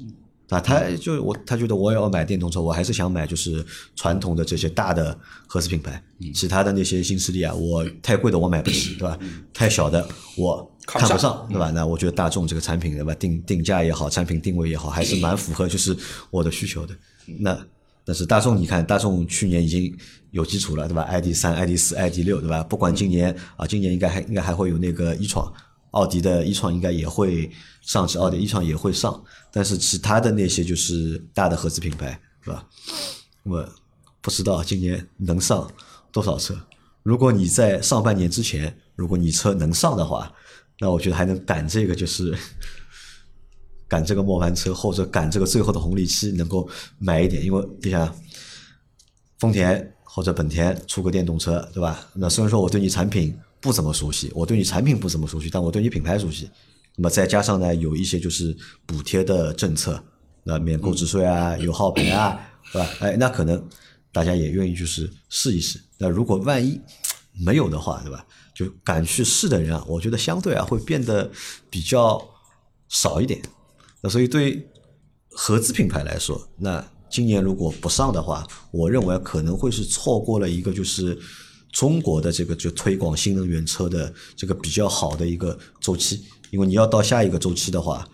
[0.48, 3.64] 啊，他就我他觉得我也要买电动车，我还是想买就是
[3.94, 5.16] 传统的这些大的
[5.46, 6.02] 合资品牌，
[6.34, 9.18] 其他的那些新势力啊，我太贵的我买不起， 对吧？
[9.52, 11.70] 太小的我看不上，对吧？
[11.70, 15.96] 那我觉得大众这个产品对吧，定定价也好，产品定位也好，还是蛮符合就是
[16.30, 16.94] 我的需求的。
[17.38, 17.56] 那
[18.04, 19.94] 但是大众，你看大众去年已经
[20.32, 22.64] 有基础了，对吧？ID 三、ID 四、ID 六，对吧？
[22.64, 25.52] 不管今年啊，今年应该还应该还会有那个一创，
[25.92, 27.50] 奥迪的一创应该也会
[27.82, 29.22] 上市，奥迪一创也会上。
[29.52, 32.66] 但是其他的那些就是大的合资品牌，是吧？
[33.42, 33.68] 我
[34.20, 35.70] 不知道今年能上
[36.12, 36.54] 多少车。
[37.02, 40.32] 如果你在上半年之前，如果你车能上的话，
[40.78, 42.36] 那我觉得还能赶这个就是
[43.88, 47.42] 赶这个末班车，或者赶这个最后的红利期，能够买一点。
[47.44, 48.14] 因为你想，
[49.38, 52.06] 丰田或者本田出个电动车，对吧？
[52.14, 56.50] 那虽然说我对你产品不怎么熟悉，我对你产品不怎么熟悉，但我对你品牌熟悉。
[56.96, 60.02] 那么再加上呢，有一些就是补贴的政策，
[60.44, 62.38] 那免购置税啊，有号牌啊，
[62.72, 62.88] 是吧？
[63.00, 63.62] 哎，那可能
[64.12, 65.80] 大家也愿意就是试一试。
[65.98, 66.80] 那如果万一
[67.32, 68.26] 没有的话，对吧？
[68.54, 71.30] 就敢去试的人啊，我觉得相对啊会变得
[71.70, 72.22] 比较
[72.88, 73.40] 少一点。
[74.02, 74.68] 那所以对
[75.30, 81.18] 合资品牌来说，那今年如果不上的话，我认为可能会是错过了一个就是
[81.72, 86.24] 中国的这个就推广新能源车的这个比较好的一个周期。
[86.50, 88.04] 因为你要到下一个周期的话，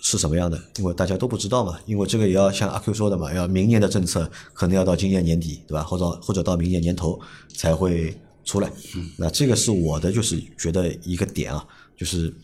[0.00, 0.60] 是什么样的？
[0.78, 1.78] 因为大家都不知道嘛。
[1.86, 5.84] 因为这个也要像阿 Q 说的嘛，要明年的政策可能要到今年年底，对吧？
[5.84, 7.20] 或者或者到明年年头
[7.54, 8.72] 才会出来。
[9.16, 11.64] 那这个是我的就是觉得一个点啊，
[11.96, 12.34] 就是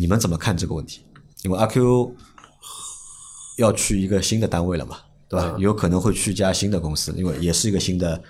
[0.00, 1.00] 你们怎么看这个问题？
[1.44, 2.16] 因为阿 Q
[3.58, 5.56] 要去一个新的单位了嘛，对吧？
[5.58, 8.20] 有可能会去一家新的公司，因为也是一个新的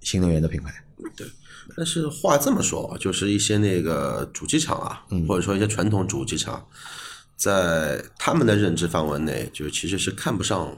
[0.00, 0.72] 新能源的品牌。
[1.16, 1.26] 对。
[1.76, 6.66] 但是话这么说，就是一些那个主机厂啊，或者说一些传统主机厂，
[7.36, 10.76] 在他们的认知范围内，就其实是看不上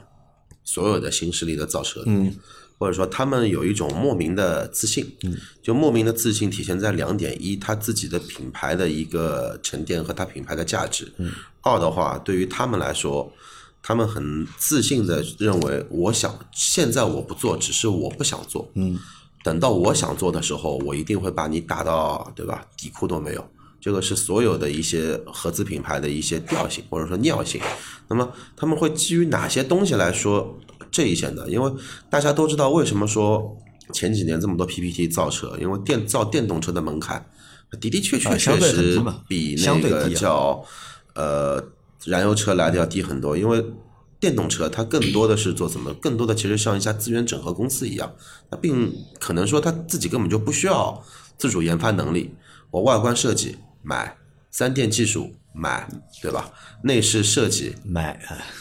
[0.63, 2.35] 所有的新势力的造车的，嗯，
[2.77, 11.31] 或者说他们有一种莫名的自信，嗯，就莫名的自信体现在两点：一，他自己的品牌的一个沉淀和他品牌的价值；嗯，
[11.61, 13.33] 二的话，对于他们来说，
[13.83, 18.97] 他们很自信的认为，我想现在我不做，只是我不想做，嗯。
[19.43, 22.65] 等到我想做的时候，我一定会把你打到，对吧？
[22.77, 23.45] 底裤都没有。
[23.81, 27.59] 这个是所有的一些合资品牌的一些调性或者说尿性。
[28.07, 30.57] 那么他们会基于哪些东西来说
[30.89, 31.43] 这一些呢？
[31.49, 31.69] 因为
[32.09, 33.57] 大家都知道，为什么说
[33.91, 35.57] 前几年这么多 PPT 造车？
[35.59, 37.29] 因为电造电动车的门槛
[37.69, 40.63] 的的确确确实比那个叫
[41.15, 41.61] 呃
[42.05, 43.63] 燃油车来的要低很多，因为。
[44.19, 45.93] 电动车它更多的是做什么？
[45.95, 48.09] 更多的其实像一家资源整合公司一样，
[48.49, 48.89] 它并
[49.19, 51.03] 可能说它自己根本就不需要
[51.37, 52.33] 自主研发能力。
[52.71, 54.15] 我外观设计买，
[54.49, 55.89] 三电技术买，
[56.21, 56.49] 对吧？
[56.83, 58.17] 内饰设计买，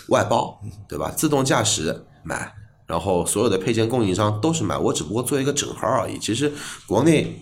[0.09, 1.13] 外包对吧？
[1.17, 2.53] 自动驾驶买，
[2.87, 6.19] 然后所有的配件供应商都是买，我只不过做一个整合而已。
[6.19, 6.51] 其实
[6.89, 7.41] 国内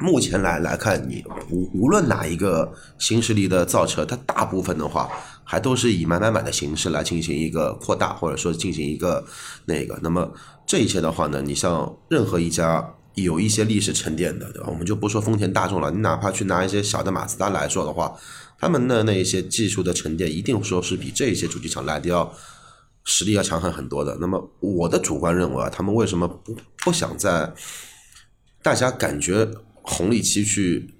[0.00, 5.08] 目前来来看，你无无论哪一个新势力的造车，它大部分的话。
[5.50, 9.24] 还都是以买买买的形式来进行一个扩大，或者说进行一个
[9.64, 9.98] 那个。
[10.02, 10.30] 那么
[10.66, 14.68] 这一些的话呢，你像任何一家有一些历史沉淀的，对吧？
[14.68, 18.14] 我们就不说丰田、大众了，你哪怕去拿一些小的马自达来说的话，
[18.58, 22.30] 他们的那一些技术的沉淀，一定说是比这一些主机厂来的要
[23.04, 24.18] 实力要强悍很多的。
[24.20, 27.50] 那么我的主观认为啊，他们为什么不不想在
[28.60, 29.48] 大家感觉
[29.88, 30.94] 红利期去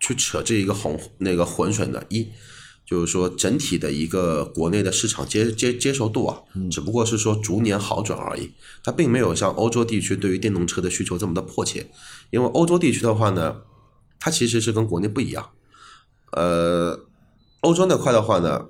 [0.00, 2.02] 去扯这一个红那个浑水呢？
[2.08, 2.28] 一
[2.84, 8.52] 就是说，整体的一个国内的市场接接接受度啊，只不过是说逐年好转而已。
[8.84, 11.90] 它并没有像欧洲地区对于电动车的需求这么的迫切。
[12.30, 13.62] 因为欧洲地区的话呢，
[14.18, 15.50] 它其实是跟国内不一样。
[16.32, 17.06] 呃，
[17.60, 18.66] 欧洲那块的话呢，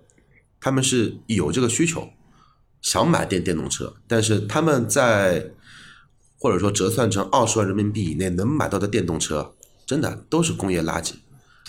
[0.61, 2.11] 他们是有这个需求，
[2.81, 5.53] 想买电电动车，但是他们在
[6.43, 9.53] 或者说折算成二十万人民币以内能买到的电动车，
[9.87, 11.13] 真的都是工业垃圾。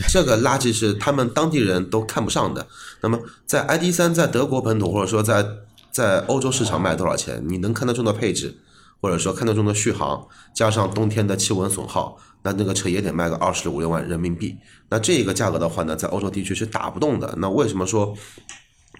[0.09, 2.65] 这个垃圾是他们当地人都看不上的。
[3.01, 5.45] 那么，在 ID 三在德国本土或者说在
[5.91, 7.39] 在欧洲市场卖多少钱？
[7.47, 8.57] 你能看得中的配置，
[8.99, 14.57] 或者说看得中的续航，加上冬天的气温损耗，那那个车也得卖个二十五六万人民币。
[14.89, 17.31] 那这个价格的话呢，在欧洲地区是打不动的。
[17.37, 18.17] 那为什么说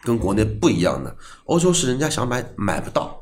[0.04, 1.12] 跟国内不一样呢？
[1.46, 3.20] 欧洲是人家想买买不到。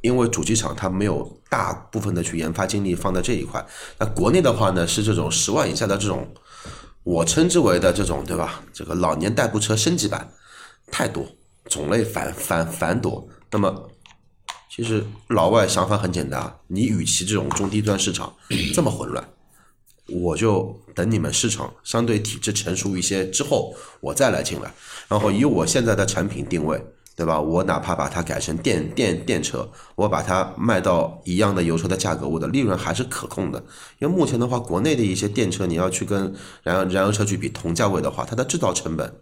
[0.00, 3.64] 因为主机厂它没有大部分的去研发精力放在这一块。
[3.98, 6.32] 那国内的话呢，是这种十万以下的这种。
[7.02, 8.62] 我称之为的这种，对吧？
[8.74, 10.30] 这个老年代步车升级版
[10.92, 11.26] 太多，
[11.64, 13.26] 种类繁繁繁多。
[13.50, 13.90] 那么，
[14.70, 18.34] 其实老外想法很简单，你与其这种中低端市场
[18.74, 19.26] 这么混乱，
[20.08, 24.70] 我就等你们市场相对体制成熟一些之后，我再来进来。
[25.08, 26.78] 然后以我现在的产品定位，
[27.20, 27.38] 对吧？
[27.38, 33.62] 我哪怕把它改成电电电车，我把它卖到一样的油车的价格，我的利润还是可控的。
[33.98, 39.14] 因为目前的话，国内的一些电车，你要去跟燃油燃油车去比同价位的话，它的制造成本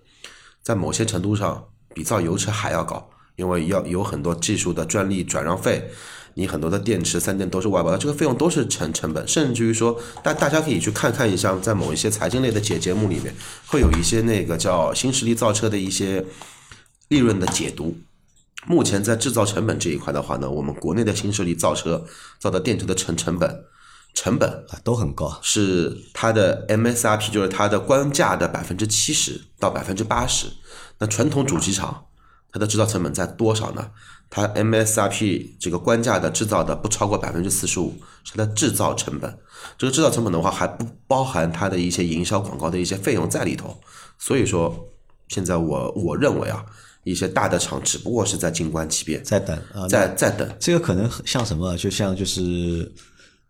[0.63, 5.91] 在某些程度上比造油车还要高，因为要有很多技术的专利转让费。
[6.35, 13.35] 你很多的电池、三电都是外包的，这个费用都是成成本，甚至于说，大大家可以去看看一下，在某一些财经类的节节目里面，
[13.67, 16.25] 会有一些那个叫新势力造车的一些
[17.09, 17.97] 利润的解读。
[18.67, 22.05] 目前在制造成本这一块的话呢，我们国内的新势力造车
[22.39, 23.65] 造的电车的成成本
[24.15, 30.49] 成本啊都很高，是它的 MSRP，就是它的官价的百分之七十到百分之八十。
[30.99, 32.07] 那传统主机厂
[32.51, 33.91] 它的制造成本在多少呢？
[34.29, 37.95] 它 MSRP 这个官价的制造的不超过百分之四十五，
[38.25, 39.39] 是它的制造成本。
[39.79, 43.81] 这个制造成本的话，还不包含它的一些营销广告的一些费用在里头。
[44.19, 44.89] 所以说，
[45.29, 46.67] 现在我我认为啊，
[47.05, 50.49] 一些大的厂只不过是在静观其变，在等啊，在在等。
[50.59, 51.77] 这个可能像什么？
[51.77, 52.93] 就像就是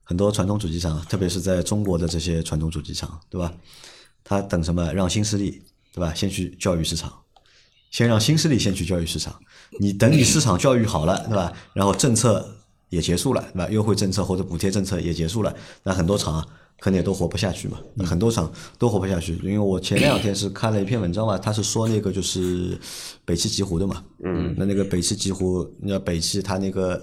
[0.04, 3.52] 很多传统主机厂，特别是在中国的这些传统主机厂，对吧？
[4.22, 4.92] 他等什么？
[4.92, 6.12] 让新势力，对吧？
[6.14, 7.12] 先去教育市场。
[7.90, 9.34] 先让新势力先去教育市场，
[9.80, 11.50] 你等你市场教育好了，对吧？
[11.72, 12.46] 然后政策
[12.90, 13.68] 也结束了，对吧？
[13.70, 16.46] 优惠政策或者补贴政策也结束了，那很多厂
[16.78, 17.78] 可能也都活不下去嘛。
[18.06, 22.78] 很多厂都活不下去，因为我前两天是看了一篇文章嘛，他是说那个就是
[23.24, 27.00] 北汽极狐的嘛，嗯，那那个北汽极狐，那北汽他那个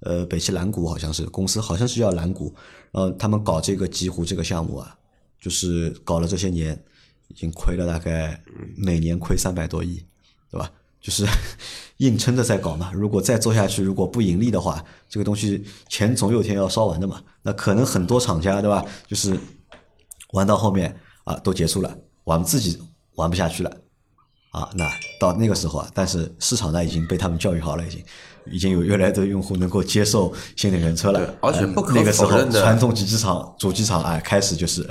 [0.00, 2.54] 呃北汽蓝谷好像是公司，好像是叫蓝谷，
[2.90, 4.96] 然后他们搞这个极狐这个项目啊，
[5.40, 6.82] 就是搞了这些年，
[7.28, 8.42] 已经亏了大概
[8.76, 10.02] 每年亏三百多亿。
[10.50, 10.72] 对吧？
[11.00, 11.26] 就是
[11.98, 12.90] 硬撑着在搞嘛。
[12.92, 17.20] 如果再做下去，如果不盈利的话，这个东西钱总有天要烧完的嘛。
[17.42, 18.84] 那可能很多厂家，对吧？
[19.06, 19.38] 就是
[20.32, 22.80] 玩到后面啊，都结束了，玩自己
[23.14, 23.72] 玩不下去了
[24.50, 24.68] 啊。
[24.74, 28.04] 那到那个时候啊，但是市场呢已经被他们教育好了，已经
[28.50, 31.34] 已经有越来越多用户能够接受新能源车了。
[31.40, 34.88] 而且不可那个时候，的传统机机厂、主机厂啊，开始就是。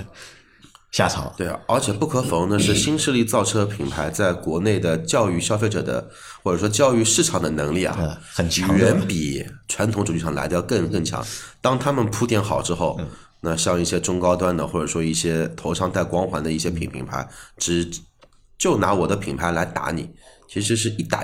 [0.91, 6.09] 下场对啊，而且不可否认的是，新势力造车品牌在国内的教育消费者的
[6.41, 11.23] 或者说教育市场的能力啊，很强，远比传统主机厂来的要更更强。
[11.61, 12.99] 当他们铺垫好之后，
[13.41, 17.87] 那像一些中高端的或者说一些头上带光环的一些品品牌，只
[18.57, 20.09] 就拿我的品牌来打你，
[20.47, 21.23] 其实是一打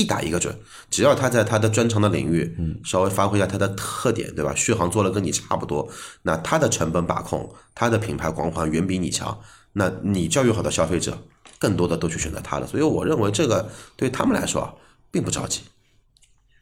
[0.00, 0.10] 一。
[0.10, 0.52] 打一个准，
[0.90, 4.52] 只要他在他的专长的领域，嗯，稍微发挥一下他的特点，对吧？
[4.56, 5.88] 续航做了跟你差不多，
[6.22, 9.38] 那他的成本把控，他的品牌光环远比你强，
[9.74, 11.16] 那你教育好的消费者，
[11.60, 12.66] 更多的都去选择他了。
[12.66, 14.74] 所以我认为这个对他们来说啊，
[15.12, 15.60] 并不着急。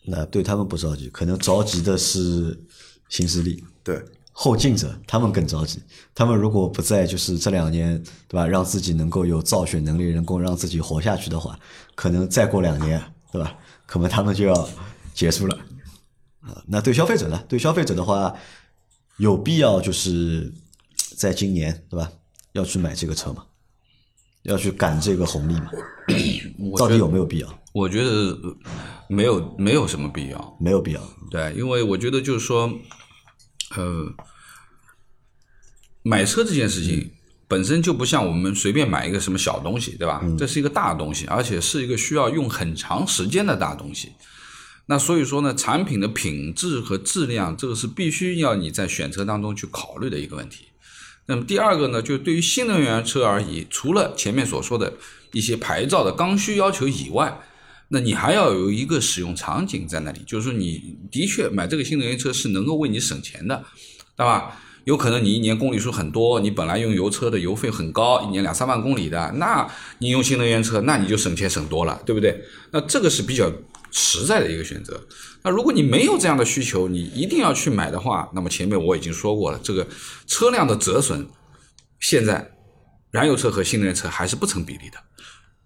[0.05, 2.55] 那对他们不着急，可能着急的是
[3.09, 3.99] 新势力，对
[4.33, 5.81] 后进者，他们更着急。
[6.15, 7.99] 他们如果不在，就是这两年，
[8.29, 8.47] 对吧？
[8.47, 11.59] 让自己能够有造血能力，能够让自己活下去的话，
[11.95, 13.03] 可能再过两年。
[13.31, 13.57] 对吧？
[13.87, 14.69] 可能他们就要
[15.15, 15.59] 结束了
[16.41, 16.63] 啊。
[16.67, 17.45] 那对消费者呢？
[17.49, 18.35] 对消费者的话，
[19.19, 20.53] 有必要就是
[21.17, 22.11] 在今年，对吧？
[22.53, 23.45] 要去买这个车吗？
[24.43, 25.71] 要去赶这个红利吗？
[26.79, 27.59] 到底有没有必要？
[27.73, 28.37] 我觉得
[29.09, 31.01] 没有，没有什么必要，没有必要。
[31.31, 32.73] 对，因为我觉得就是说，
[33.77, 34.07] 呃，
[36.03, 37.13] 买车这件事情。
[37.49, 40.23] 本身就不像我们随便买一个什么小东西，对吧？
[40.39, 44.13] 这是一个大东西，而且是一个需要用很长时间的大东西。
[44.87, 50.67] 那所以说呢，产品的品质和质量，这个是必须要你在选车当中去考虑的一个问题。
[51.27, 54.95] 那么第二个呢，就对于新能源车而言，除了前面所说的
[55.33, 57.41] 一些牌照的刚需要求以外，
[57.89, 63.65] 那你还要有一个使用场景在那里，就是说你的确买这个新能源车是能够为你省钱的，
[64.17, 64.59] 对吧？
[64.89, 72.43] 有可能你一年公里数很多，你本来用油车的油费很高，一年两三万公里的，那你用新能源车，那你就省钱省多了，对不对？
[72.71, 73.53] 那这个是比较
[73.91, 74.99] 实在的一个选择。
[75.43, 79.87] 那如果你没有这样的需求，你一定要去买的话，那么前面我已经说过了，这个
[80.27, 81.29] 车辆的折损，
[82.01, 82.53] 现在
[83.11, 84.97] 燃油车和新能源车还是不成比例的。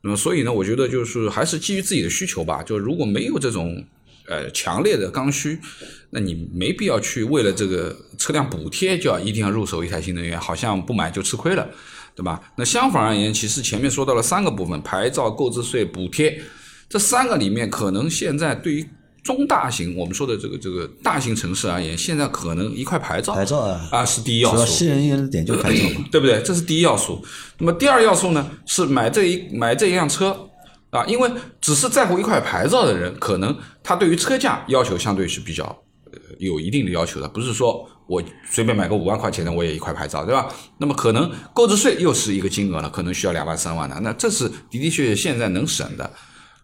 [0.03, 2.61] 那么所以呢，我觉得就是还是基于自己的需求吧。
[2.65, 3.87] 就如果没有这种。
[4.33, 5.61] 呃，强烈的刚需，
[6.09, 11.69] 那你没必要去为了这个车辆补贴就要一定要入手一台新能源，好像不买就吃亏了，
[12.17, 12.41] 对吧？
[12.57, 16.41] 那相反而言，其实前面说到了三个部分：牌照、购置税、补贴，
[16.89, 18.89] 这三个里面，可能现在对于
[19.23, 26.41] 中大型我们说的这个这个大型城市而言，现在可能一块牌照，牌照啊啊是第一要素，主要吸引人的点就牌照嘛，对不对？
[26.43, 27.23] 这是第一要素。
[27.59, 30.49] 那么第二要素呢，是买这一买这一辆车。
[30.93, 35.65] 啊，因为只是在乎一块牌照的人，可能他对于车价要求相对是比较
[36.13, 40.47] 呃有一定的要求的，不是说我随便买个五万块钱的我也一块牌照，对吧？
[40.77, 46.09] 那么可能购置税又是一个金额了，可能需要两万三万的，那这是的的确确现在能省的。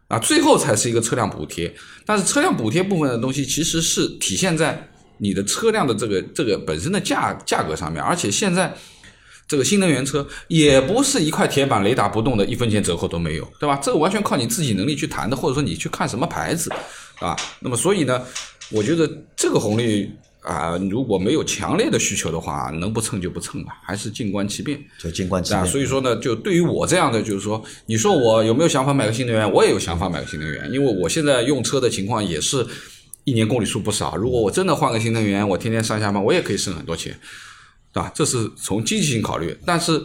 [0.08, 1.74] 啊，最后才是一个车辆补贴，
[2.06, 8.74] 但是车辆补贴部分的东西其实是体现在你的车辆的这个这个本身的价价格上面，而且现在
[9.48, 13.80] 这个新能源车也不是一块铁板雷打不动的，一分钱折扣都没有，对吧？
[13.82, 16.70] 这个完全靠你自己能力去谈的，或者说你去看什么牌子，
[17.18, 18.22] 啊，那么所以呢，
[18.70, 20.10] 我觉得这个红利
[20.42, 24.78] 啊，如果没有强烈的需求的话，能不蹭就不蹭吧，还是静观其变。
[24.98, 25.72] 就静观其啊，变。
[25.72, 29.50] 所以说呢，就对于我这样的，就是说，你说我有没有想法买个新能源？
[29.50, 32.66] 我也有想法买个新能源，因为我现在用车的情况也是
[33.24, 34.14] 一年公里数不少。
[34.16, 37.18] 如果我真的换个新能源，我天天上下班，我也可以省很多钱，
[37.92, 38.10] 对吧？
[38.14, 39.56] 这是从经济性考虑。
[39.64, 40.02] 但是，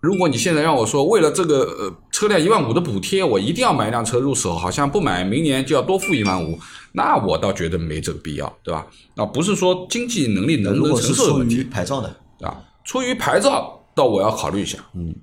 [0.00, 6.58] 如果你现在让我说，为了这个呃车辆一万五的补贴，我一定要买一辆车入手，好像不买明年就要多付一万五，
[6.92, 8.86] 那我倒觉得没这个必要，对吧？
[9.16, 11.64] 啊，不是说经济能力能不能承受的问题于。
[11.64, 12.10] 牌照呢？
[12.40, 14.78] 啊，出于牌照，倒我要考虑一下。
[14.94, 15.14] 嗯，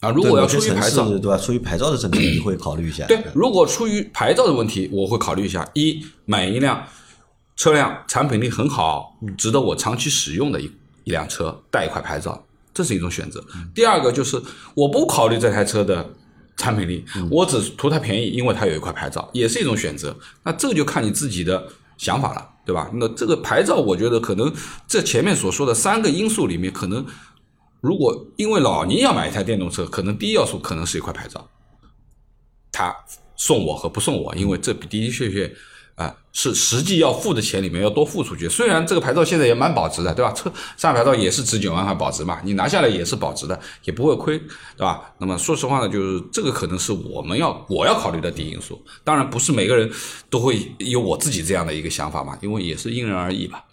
[0.00, 1.36] 啊，如果要出于牌照，市对吧？
[1.36, 3.06] 出于牌照的问题，你会考虑一下。
[3.06, 6.84] 对，如果出于牌照的问题，我会考虑一下：一，买一辆
[7.56, 10.70] 车辆产品力很好，值得我长期使用的一
[11.04, 13.44] 一辆车，带一块牌照，这是一种选择。
[13.74, 14.40] 第二个就是
[14.74, 16.08] 我不考虑这台车的
[16.56, 20.16] 产品力，我只图它便宜，因为它有一块牌照，也是一种选择。
[20.42, 22.90] 那这个就看你自己的想法了，对吧？
[22.94, 24.52] 那这个牌照，我觉得可能
[24.88, 27.04] 这前面所说的三个因素里面，可能
[27.80, 31.48] 如果因为老倪要买一台电动车，可能第一要素可能是一块牌照。
[32.72, 32.94] 他
[33.36, 35.54] 送我和不送我，因为这的的确确
[35.96, 38.48] 啊、是实际要付的钱里面要多付出去。
[38.48, 40.32] 虽然这个牌照现在也蛮保值的，对吧？
[40.32, 44.36] 车上牌照也是值九万块保值嘛，你拿下来也是保值的，也不会亏，
[44.76, 45.14] 对吧？
[45.18, 48.82] 那么说实话呢，就是这个可能是我们要我要考虑的第一因素。
[49.04, 49.88] 当然不是每个人
[50.28, 53.64] 都会有我自己这样的一个想法嘛，因为也是因人而异吧。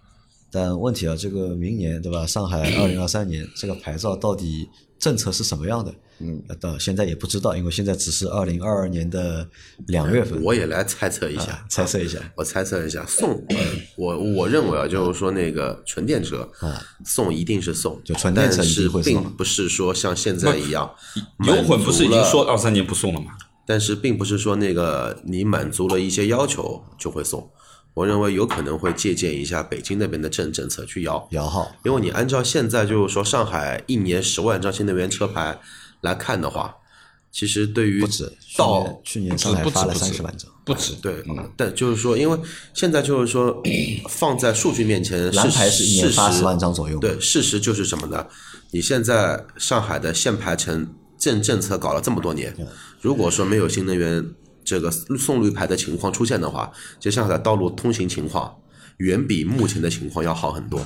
[0.51, 2.27] 但问题啊，这个明年对吧？
[2.27, 4.69] 上海二零二三年这个牌照到底
[5.01, 5.93] 政策是什么样的？
[6.19, 9.49] 嗯，到现在也不知道，因为现在只是二零二二年的
[9.87, 10.39] 两月份。
[10.43, 13.57] 我也来猜测一下，啊猜测一下， 我猜测一下，送，呃
[13.97, 16.47] 我我认为啊，就是说那个纯电车
[17.03, 20.93] 送一定是送，就纯电车是会送并不是说像现在一样，
[21.47, 23.31] 油混不是已经说二三年不送了吗？
[23.65, 27.49] 但是并不是说那个你满足了一些要求就会送，
[27.93, 35.59] 我认为有可能会借鉴一下北京那边的政政策去摇，摇号因为你按照现在就是说上海一年十万张新能源车牌
[36.01, 36.75] 来看的话，
[37.31, 41.23] 其实对于不止，到去年上海发了不止三十万张，不止，对，
[41.57, 42.39] 但就是说，因为
[42.73, 43.61] 现在就是说，
[44.09, 48.25] 放在数据面前，蓝牌事是一年发事实10万张左右对，事实就是什么呢？
[48.71, 50.87] 你现在上海的限牌城
[51.17, 52.55] 政政策搞了这么多年，
[53.01, 54.25] 如果说没有新能源
[54.63, 58.57] 这个送绿牌的情况出现的话，其实上海的道路通行情况
[58.97, 60.79] 远比目前的情况要好很多。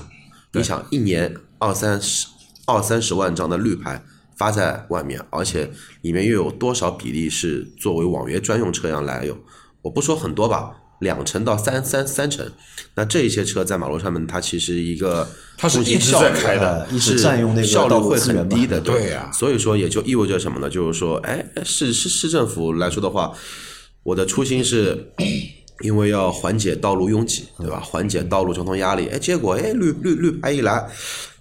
[0.54, 2.28] 你想，一年二三十
[2.66, 4.04] 二三十万张的绿牌
[4.38, 5.72] 发在外面，而且
[6.02, 9.38] 里面又有多少比例是作为网约专用车辆来用？
[9.82, 12.46] 我不说很多吧，两成到三三三成。
[12.96, 15.28] 那这一些车在马路上面，它其实一个
[15.58, 20.70] 它是一直在开的呃一直是占用那个效率会很低的，对呀所以说也就意味着什么呢？
[20.70, 23.34] 就是说，哎，市市市政府来说的话，
[24.04, 25.12] 我的初心是。
[25.82, 27.82] 因为要缓解道路拥挤，对吧？
[27.82, 30.88] 缓解道路交通压力，哎，结果哎绿绿绿牌一来，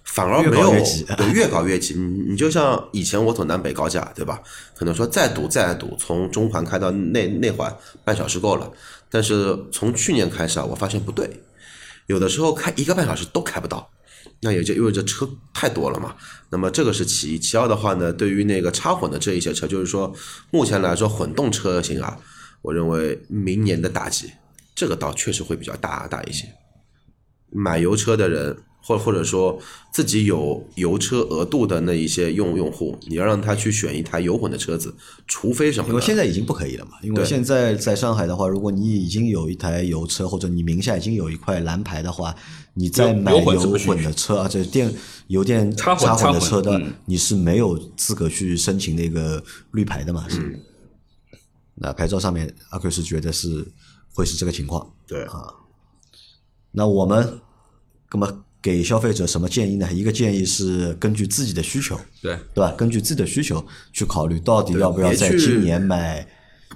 [0.03, 0.71] 反而没有
[1.15, 1.93] 对越搞越挤。
[1.93, 4.41] 你你就像以前我走南北高架，对吧？
[4.77, 8.69] 可能说再堵再堵，从中环开到内内环半小时够了。
[9.09, 11.41] 但是从去年开始啊，我发现不对，
[12.07, 13.89] 有的时候开一个半小时都开不到。
[14.41, 16.15] 那也就意味着车太多了嘛。
[16.49, 20.13] 那么这个是其一，其二的话呢，对于那个插混的这一些车，就是说
[20.51, 22.19] 目前来说混动车型啊，
[22.61, 24.31] 我认为明年的打击，
[24.75, 26.47] 这个倒确实会比较大大一些。
[27.49, 29.59] 买油车的人，或或者说
[29.91, 34.93] 自己有油车额度的那一些用用户，你要让他去选一台油混的车子，
[35.25, 35.89] 除非什么？
[35.89, 36.91] 因为现在已经不可以了嘛。
[37.01, 42.35] 因为现在在上海的话，如果你已经有一台油车，或者你名下已经有一块蓝牌的话，
[42.75, 44.93] 你再买油油混的车啊，这电
[45.27, 50.25] 油电插混混的车的嗯，你是没有资格去申请那个绿牌的嘛？
[50.29, 50.39] 是。
[50.39, 50.59] 嗯
[51.77, 53.67] 那牌照上面，阿 Q 是觉得是
[54.13, 54.93] 会是这个情况。
[55.05, 55.53] 对啊
[56.71, 57.41] 那我们，
[58.13, 59.87] 那么给消费者什么建议呢？
[59.93, 62.71] 一个建议是根据自己的需求，对，对吧？
[62.71, 63.63] 根据自己的需求
[63.93, 66.27] 去考虑，到底要不要在今年买。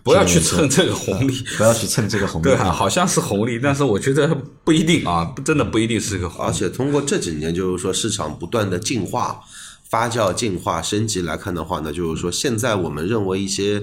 [0.04, 1.34] 不要去蹭这个红利。
[1.58, 2.44] 不要去蹭这个红利。
[2.44, 4.28] 对啊，好像是红利，但是我觉得
[4.64, 6.48] 不一定啊，真的不一定是个红利。
[6.48, 9.42] 而且通过这几年，就是说市场不断的进化、
[9.90, 13.82] 发酵、进化、升级来看的话呢，就是说现在我们认为一些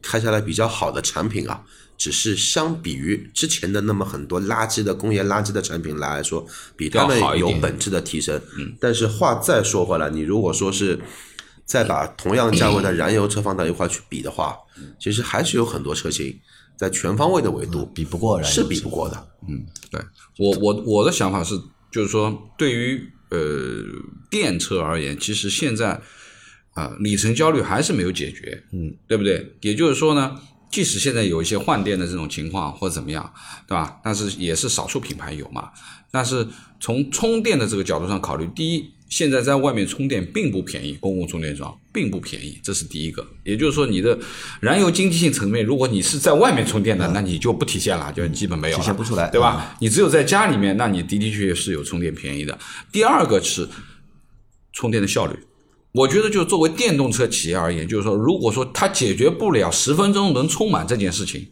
[0.00, 1.62] 开下来比较好的产品啊，
[1.98, 6.46] 只是相比于之前的那么很多垃圾的工业垃圾的产品来说，
[6.76, 8.40] 比他们有本质的提升。
[8.56, 10.98] 嗯，但是话再说回来，你如果说是
[11.66, 14.56] 再把同样价位的燃油车放到一块去比的话，
[14.98, 16.38] 其实还是有很多车型
[16.76, 19.28] 在全方位的维度比不过燃油是比不过的。
[19.48, 20.00] 嗯对。
[20.38, 23.38] 我我我的想法是，就是说对于呃
[24.30, 26.00] 电车而言，其实现在
[26.74, 29.56] 啊、里程焦虑还是没有解决，嗯，对不对？
[29.62, 30.40] 也就是说呢，
[30.70, 33.32] 即使现在有一些换电的这种情况或者怎么样，
[33.66, 33.98] 对吧？
[34.02, 35.70] 但是也是少数品牌有嘛。
[36.10, 36.46] 但是
[36.80, 43.26] 从充电的这个角度上考虑，第一，现在在外面充电并不便宜，公共充电桩并不便宜，这是第一个。
[43.44, 44.18] 也就是说，你的
[44.60, 49.76] 燃油经济性层面，如果你是在外面充电的，那你就不体现了，就基本没有，体现不出来对吧？
[49.80, 52.58] 你只有在家里面，那你的的确确是有充电便宜的。
[52.90, 53.68] 第二个是
[54.72, 55.38] 充电的效率。
[55.98, 61.48] 我觉得，就作为电动车企业而言，就是说，如果说它解决不了十分钟能充满这件事情，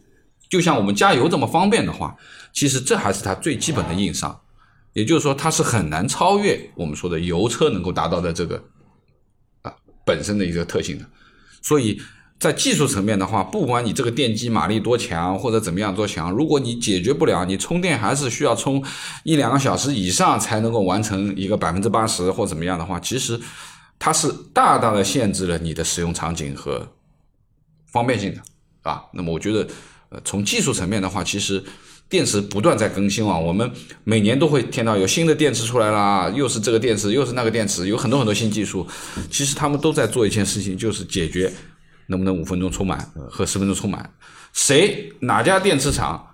[0.49, 2.15] 就像我们加油这么方便的话，
[2.53, 4.39] 其实这还是它最基本的硬伤。
[4.93, 8.63] 也就是说，它是很难超越我们说的油车能够达到的这个
[9.63, 9.73] 啊
[10.05, 11.05] 本身的一个特性的。
[11.61, 11.99] 所以
[12.39, 18.81] 在技术层面的话，不管你这个电机马力多强或者怎么样多强，如果你解决不了，你充电还是需要充
[19.25, 23.39] 一两个小时以上才能够完成一个百分之八十或怎么样的话，其实
[23.99, 26.87] 它是大大的限制了你的使用场景和
[27.91, 28.41] 方便性的
[28.83, 29.03] 啊。
[29.13, 29.67] 那么我觉得，
[30.09, 31.63] 呃，从技术层面的话，其实
[32.07, 33.69] 电池不断在更新啊，我们
[34.03, 38.87] 每年都会听到有新的电池出来啦，又是这个电池，又是那个电池，有很多很多新技术。
[39.29, 41.51] 其实他们都在做一件事情，就是解决
[42.05, 44.09] 能不能五分钟充满和十分钟充满。
[44.53, 46.25] 谁哪家电池厂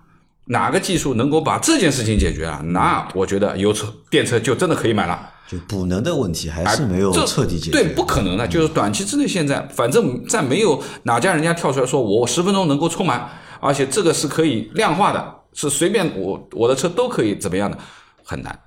[0.44, 5.30] 哪个技术能够把这件事情解决了，那我觉得油车电车就真的可以买了。
[5.48, 7.72] 就补能的问题还是没有彻底解决。
[7.72, 13.28] 对，不可能的，就是短期之内，现在反正在没有哪家人家跳出来说我十分钟能够充满，
[13.60, 17.78] 而且这个是可以量化的，是随便我我的车都可以怎么样的，
[18.24, 18.58] 很难。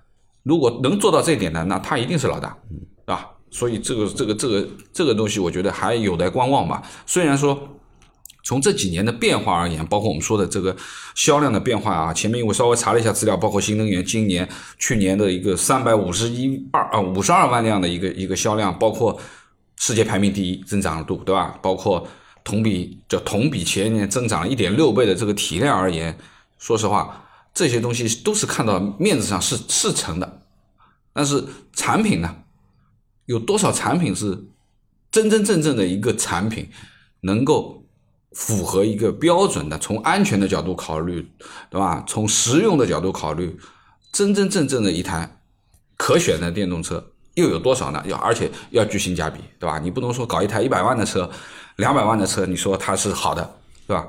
[0.44, 3.32] 如果能做到这一点呢，那他一定是老大，是吧？
[3.50, 6.82] 所以这个这个这个这个东西，我觉得还有待观望吧。
[7.06, 7.58] 虽然说。
[8.48, 10.74] 从这几年的变化而言，包括我们说的这个
[11.16, 14.48] 销量的变化啊，前面我稍微查了一下资料，包括新能源今年、
[14.80, 19.20] 去年的一个三百五十一二啊五十二万辆的一个一个销量，包括
[19.76, 21.60] 世界排名第一增长度，对吧？
[21.62, 22.08] 包括
[22.46, 26.18] 同比就同比前年增长了一点六倍的这个体量而言，
[26.58, 30.42] 说实话，这些东西都是看到面子上是是成的，
[31.12, 31.44] 但是
[31.74, 32.34] 产品呢，
[33.26, 34.46] 有多少产品是
[35.12, 36.70] 真真正正的一个产品
[37.20, 37.84] 能够
[38.38, 41.28] 符合一个标准的，从安全的角度考虑，
[41.72, 42.04] 对吧？
[42.08, 43.58] 从实用的角度考虑，
[44.12, 45.40] 真真正正的一台
[45.98, 48.04] 可选的电动车又有多少呢？
[48.06, 49.80] 要而且要具性价比，对吧？
[49.80, 51.28] 你不能说搞一台一百万的车、
[51.78, 53.56] 两百万的车，你说它是好的，
[53.88, 54.08] 对吧？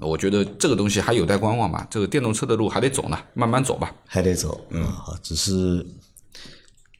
[0.00, 3.94] 我觉得这个东西还有待观望吧，这个电动车的路还得走呢，慢慢走吧。
[4.04, 5.86] 还得走，嗯，好，只是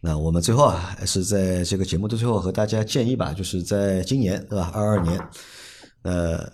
[0.00, 5.20] 那我们最后啊，还是在这个节目的最后和大家建议吧，就是在今年对吧，二二年，
[6.02, 6.52] 呃，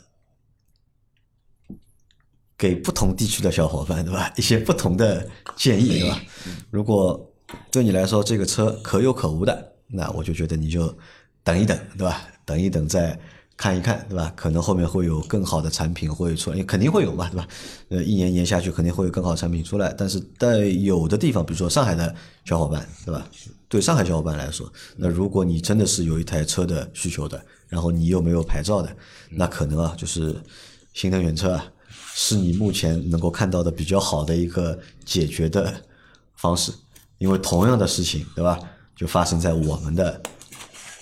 [2.58, 5.26] 给不同地区的小伙伴对吧， 一些不同的
[5.56, 6.20] 建议对吧？
[6.70, 7.32] 如果
[7.70, 10.94] 对你来说这个车可有可无的，那我就觉得你就
[11.44, 12.22] 等一等对吧？
[12.44, 13.18] 等一等再。
[13.58, 14.30] 看一看，对吧？
[14.36, 17.48] 可能后面会有更好的产品会出来，肯定会有嘛，对吧？
[17.88, 19.94] 呃，一年年下去，肯定会有更好的产品出来。
[19.96, 23.26] 但是在有的地方，比如说上海的小伙伴，对吧？
[23.66, 28.94] 对上海小伙伴来说，那如果你真的是有一台车的需求的，然后你又没有牌照的，
[29.30, 30.36] 那可能啊，就是
[30.92, 31.64] 新能源车啊，
[32.14, 35.82] 是你目前能够看到的比较好的一个解决的
[36.36, 36.72] 方式。
[37.18, 38.58] 因为同样的事情，对吧？
[38.94, 40.20] 就发生在我们的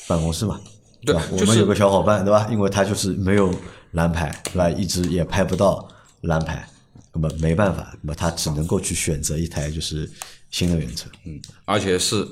[0.07, 0.61] 办公室嘛。
[1.05, 1.23] 对吧？
[1.31, 2.49] 我就是们有个小伙伴，对吧？
[2.51, 3.55] 因为他就是没有
[3.91, 4.71] 蓝牌，对吧？
[4.71, 5.87] 一直也拍不到
[6.23, 6.67] 蓝牌，
[7.13, 10.11] 那么没办法，那么他只能够去选择一台就是
[10.51, 11.11] 新能源车。
[11.27, 12.27] 嗯而且是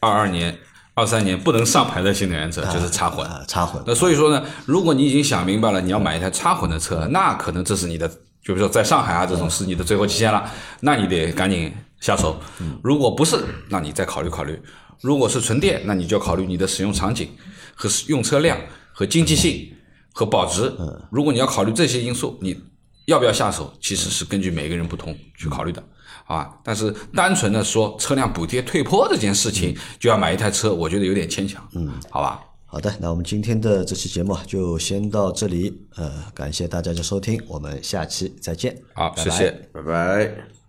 [0.00, 0.56] 二二年、
[0.94, 3.26] 二三年不能上牌的新能源车，就是插混。
[3.26, 3.82] 啊，插混。
[3.86, 10.48] 那所以说呢，如果你已经想明白了你要买一台插混的车，那可能这是你的，就比如说在上海啊这种是你的最后期限了，
[10.80, 12.40] 那你得赶紧下手。
[12.82, 14.60] 如果不是，那你再考虑考虑。
[15.00, 17.28] 如果是纯电，那你就要考虑你的使用场景
[17.74, 18.56] 和用车量
[18.92, 19.72] 和经济性
[20.12, 20.72] 和保值。
[21.10, 22.56] 如果你要考虑这些因素，你
[23.06, 25.82] 要不要下手，其实是根据每个人不同去考虑的。
[26.24, 31.66] 啊，但是单纯的说车辆补贴退坡这件事情就要买一台车，我觉得有点牵强。
[31.74, 32.40] 嗯，好吧。
[32.66, 38.76] 好的，那我们今天的这期节目啊就先到这里，呃，感谢大家的收听，我们下期再见。
[38.94, 39.50] 好，拜拜谢谢。
[39.72, 40.63] 拜拜。